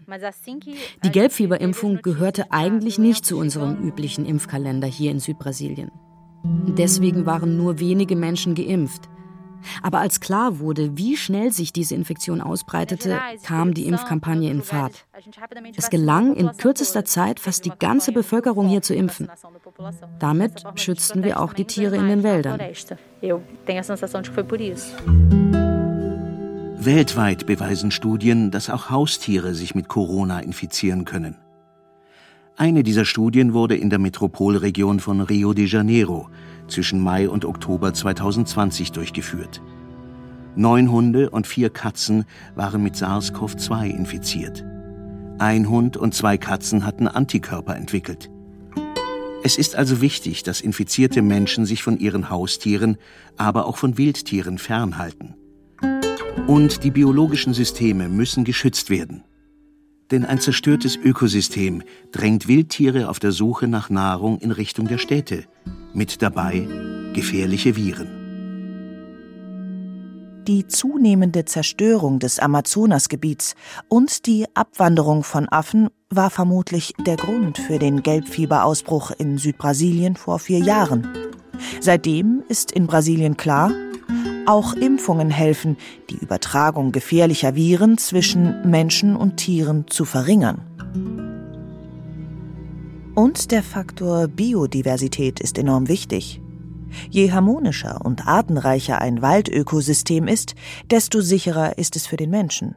Die 1.03 1.11
Gelbfieberimpfung 1.11 2.01
gehörte 2.01 2.51
eigentlich 2.51 2.99
nicht 2.99 3.25
zu 3.25 3.37
unserem 3.37 3.77
üblichen 3.77 4.25
Impfkalender 4.25 4.87
hier 4.87 5.11
in 5.11 5.19
Südbrasilien. 5.19 5.91
Deswegen 6.43 7.25
waren 7.25 7.57
nur 7.57 7.79
wenige 7.79 8.15
Menschen 8.15 8.55
geimpft. 8.55 9.09
Aber 9.81 9.99
als 9.99 10.19
klar 10.19 10.59
wurde, 10.59 10.97
wie 10.97 11.15
schnell 11.15 11.51
sich 11.51 11.73
diese 11.73 11.95
Infektion 11.95 12.41
ausbreitete, 12.41 13.19
kam 13.43 13.73
die 13.73 13.87
Impfkampagne 13.87 14.49
in 14.49 14.61
Fahrt. 14.61 15.05
Es 15.75 15.89
gelang, 15.89 16.35
in 16.35 16.51
kürzester 16.57 17.05
Zeit 17.05 17.39
fast 17.39 17.65
die 17.65 17.71
ganze 17.77 18.11
Bevölkerung 18.11 18.67
hier 18.67 18.81
zu 18.81 18.93
impfen. 18.93 19.29
Damit 20.19 20.63
schützten 20.75 21.23
wir 21.23 21.39
auch 21.39 21.53
die 21.53 21.65
Tiere 21.65 21.97
in 21.97 22.07
den 22.07 22.23
Wäldern. 22.23 22.59
Weltweit 26.81 27.45
beweisen 27.45 27.91
Studien, 27.91 28.51
dass 28.51 28.69
auch 28.69 28.89
Haustiere 28.89 29.53
sich 29.53 29.75
mit 29.75 29.89
Corona 29.89 30.39
infizieren 30.39 31.03
können. 31.03 31.35
Eine 32.55 32.83
dieser 32.83 33.05
Studien 33.05 33.53
wurde 33.53 33.75
in 33.75 33.89
der 33.89 33.99
Metropolregion 33.99 34.99
von 34.99 35.21
Rio 35.21 35.53
de 35.53 35.65
Janeiro 35.65 36.29
zwischen 36.69 36.99
Mai 36.99 37.29
und 37.29 37.45
Oktober 37.45 37.93
2020 37.93 38.91
durchgeführt. 38.91 39.61
Neun 40.55 40.91
Hunde 40.91 41.29
und 41.29 41.47
vier 41.47 41.69
Katzen 41.69 42.25
waren 42.55 42.83
mit 42.83 42.95
SARS-CoV-2 42.95 43.89
infiziert. 43.89 44.65
Ein 45.37 45.69
Hund 45.69 45.95
und 45.95 46.13
zwei 46.13 46.37
Katzen 46.37 46.85
hatten 46.85 47.07
Antikörper 47.07 47.75
entwickelt. 47.75 48.29
Es 49.41 49.57
ist 49.57 49.75
also 49.75 50.01
wichtig, 50.01 50.43
dass 50.43 50.59
infizierte 50.59 51.21
Menschen 51.21 51.65
sich 51.65 51.81
von 51.81 51.97
ihren 51.97 52.29
Haustieren, 52.29 52.97
aber 53.37 53.67
auch 53.67 53.77
von 53.77 53.97
Wildtieren 53.97 54.57
fernhalten. 54.57 55.35
Und 56.45 56.83
die 56.83 56.91
biologischen 56.91 57.53
Systeme 57.53 58.09
müssen 58.09 58.43
geschützt 58.43 58.89
werden. 58.89 59.23
Denn 60.11 60.25
ein 60.25 60.39
zerstörtes 60.39 60.97
Ökosystem 60.97 61.83
drängt 62.11 62.47
Wildtiere 62.47 63.07
auf 63.07 63.19
der 63.19 63.31
Suche 63.31 63.67
nach 63.67 63.89
Nahrung 63.89 64.39
in 64.39 64.51
Richtung 64.51 64.87
der 64.87 64.97
Städte. 64.97 65.45
Mit 65.93 66.21
dabei 66.21 66.67
gefährliche 67.13 67.75
Viren. 67.75 68.19
Die 70.47 70.67
zunehmende 70.67 71.45
Zerstörung 71.45 72.19
des 72.19 72.39
Amazonasgebiets 72.39 73.55
und 73.87 74.27
die 74.27 74.45
Abwanderung 74.53 75.23
von 75.23 75.49
Affen 75.49 75.89
war 76.09 76.29
vermutlich 76.29 76.93
der 76.99 77.15
Grund 77.17 77.57
für 77.57 77.79
den 77.79 78.03
Gelbfieberausbruch 78.03 79.11
in 79.17 79.37
Südbrasilien 79.37 80.15
vor 80.15 80.37
vier 80.37 80.59
Jahren. 80.59 81.07
Seitdem 81.81 82.43
ist 82.47 82.71
in 82.71 82.85
Brasilien 82.85 83.35
klar, 83.35 83.71
auch 84.45 84.73
Impfungen 84.73 85.31
helfen, 85.31 85.75
die 86.09 86.17
Übertragung 86.17 86.91
gefährlicher 86.91 87.55
Viren 87.55 87.97
zwischen 87.97 88.69
Menschen 88.69 89.15
und 89.15 89.37
Tieren 89.37 89.85
zu 89.87 90.05
verringern. 90.05 90.61
Und 93.19 93.51
der 93.51 93.63
Faktor 93.63 94.29
Biodiversität 94.29 95.41
ist 95.41 95.57
enorm 95.57 95.89
wichtig. 95.89 96.39
Je 97.09 97.33
harmonischer 97.33 97.99
und 98.05 98.25
artenreicher 98.25 99.01
ein 99.01 99.21
Waldökosystem 99.21 100.25
ist, 100.25 100.55
desto 100.89 101.19
sicherer 101.19 101.77
ist 101.77 101.97
es 101.97 102.07
für 102.07 102.15
den 102.15 102.29
Menschen. 102.29 102.75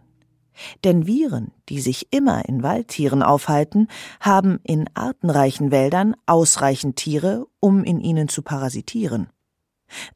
Denn 0.82 1.06
Viren, 1.06 1.52
die 1.68 1.80
sich 1.80 2.08
immer 2.10 2.48
in 2.48 2.64
Waldtieren 2.64 3.22
aufhalten, 3.22 3.86
haben 4.18 4.58
in 4.64 4.90
artenreichen 4.94 5.70
Wäldern 5.70 6.16
ausreichend 6.26 6.96
Tiere, 6.96 7.46
um 7.60 7.84
in 7.84 8.00
ihnen 8.00 8.26
zu 8.26 8.42
parasitieren. 8.42 9.28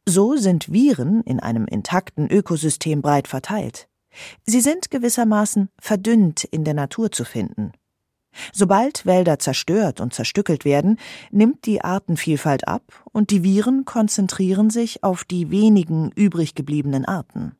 So 0.06 0.34
sind 0.34 0.72
Viren 0.72 1.20
in 1.20 1.38
einem 1.38 1.66
intakten 1.66 2.28
Ökosystem 2.28 3.00
breit 3.00 3.28
verteilt. 3.28 3.86
Sie 4.44 4.60
sind 4.60 4.90
gewissermaßen 4.90 5.68
verdünnt 5.78 6.42
in 6.42 6.64
der 6.64 6.74
Natur 6.74 7.12
zu 7.12 7.24
finden. 7.24 7.70
Sobald 8.52 9.06
Wälder 9.06 9.38
zerstört 9.38 10.00
und 10.00 10.14
zerstückelt 10.14 10.64
werden, 10.64 10.98
nimmt 11.30 11.66
die 11.66 11.82
Artenvielfalt 11.82 12.68
ab 12.68 12.82
und 13.12 13.30
die 13.30 13.42
Viren 13.42 13.84
konzentrieren 13.84 14.70
sich 14.70 15.02
auf 15.02 15.24
die 15.24 15.50
wenigen 15.50 16.10
übrig 16.14 16.54
gebliebenen 16.54 17.04
Arten. 17.04 17.56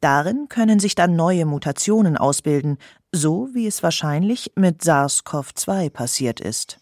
Darin 0.00 0.48
können 0.48 0.80
sich 0.80 0.94
dann 0.94 1.16
neue 1.16 1.46
Mutationen 1.46 2.18
ausbilden, 2.18 2.78
so 3.10 3.48
wie 3.54 3.66
es 3.66 3.82
wahrscheinlich 3.82 4.52
mit 4.54 4.82
SARS-CoV-2 4.82 5.88
passiert 5.90 6.40
ist. 6.40 6.78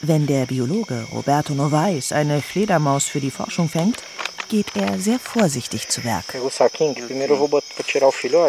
Wenn 0.00 0.26
der 0.26 0.46
Biologe 0.46 1.06
Roberto 1.12 1.54
Novaes 1.54 2.12
eine 2.12 2.42
Fledermaus 2.42 3.06
für 3.06 3.20
die 3.20 3.30
Forschung 3.30 3.68
fängt, 3.68 4.02
geht 4.54 4.76
er 4.76 5.00
sehr 5.00 5.18
vorsichtig 5.18 5.88
zu 5.88 6.04
Werk. 6.04 6.26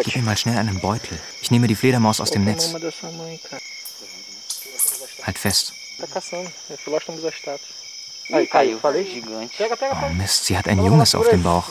Gib 0.04 0.16
mir 0.16 0.22
mal 0.22 0.36
schnell 0.36 0.56
einen 0.56 0.80
Beutel. 0.80 1.18
Ich 1.42 1.50
nehme 1.50 1.66
die 1.66 1.74
Fledermaus 1.74 2.20
aus 2.20 2.30
dem 2.30 2.44
Netz. 2.44 2.72
Halt 5.24 5.36
fest. 5.36 5.72
Oh 9.90 10.08
Mist, 10.16 10.44
sie 10.44 10.56
hat 10.56 10.68
ein 10.68 10.78
Junges 10.78 11.16
auf 11.16 11.28
dem 11.28 11.42
Bauch. 11.42 11.64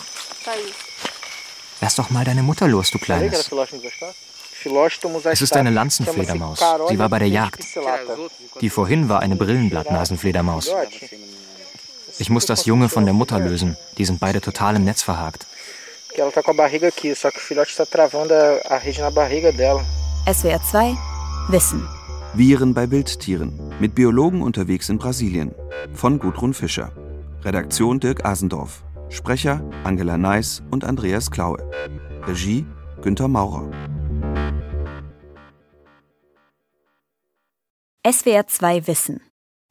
Lass 1.80 1.95
doch 1.95 2.10
mal 2.10 2.26
deine 2.26 2.43
Mutter 2.43 2.67
los, 2.67 2.91
du 2.91 3.00
Kleines. 3.00 3.50
Es 5.24 5.41
ist 5.41 5.56
eine 5.56 5.69
Lanzenfledermaus. 5.69 6.60
Sie 6.89 7.00
war 7.00 7.08
bei 7.08 7.19
der 7.19 7.30
Jagd. 7.30 7.63
Die 8.60 8.69
vorhin 8.69 9.08
war 9.08 9.21
eine 9.21 9.38
Brillenblattnasenfledermaus. 9.38 10.74
Ich 12.17 12.30
muss 12.30 12.45
das 12.45 12.65
Junge 12.65 12.88
von 12.88 13.04
der 13.06 13.13
Mutter 13.13 13.39
lösen. 13.39 13.75
Die 13.97 14.06
sind 14.06 14.19
beide 14.19 14.39
total 14.39 14.78
im 14.78 14.86
Netz 14.86 15.01
verhakt. 15.01 15.47
SWR 20.32 20.63
2 20.63 20.95
Wissen. 21.49 21.88
Viren 22.34 22.73
bei 22.73 22.89
Wildtieren. 22.89 23.60
Mit 23.80 23.95
Biologen 23.95 24.41
unterwegs 24.41 24.88
in 24.89 24.97
Brasilien. 24.97 25.54
Von 25.93 26.19
Gudrun 26.19 26.54
Fischer. 26.54 26.91
Redaktion 27.43 27.99
Dirk 27.99 28.25
Asendorf. 28.25 28.84
Sprecher 29.10 29.62
Angela 29.84 30.17
Neiss 30.17 30.63
und 30.71 30.86
Andreas 30.86 31.30
Klaue. 31.32 31.69
Regie 32.25 32.65
Günter 33.01 33.28
Maurer. 33.28 33.69
SWR 38.10 38.47
2 38.47 38.88
Wissen. 38.88 39.21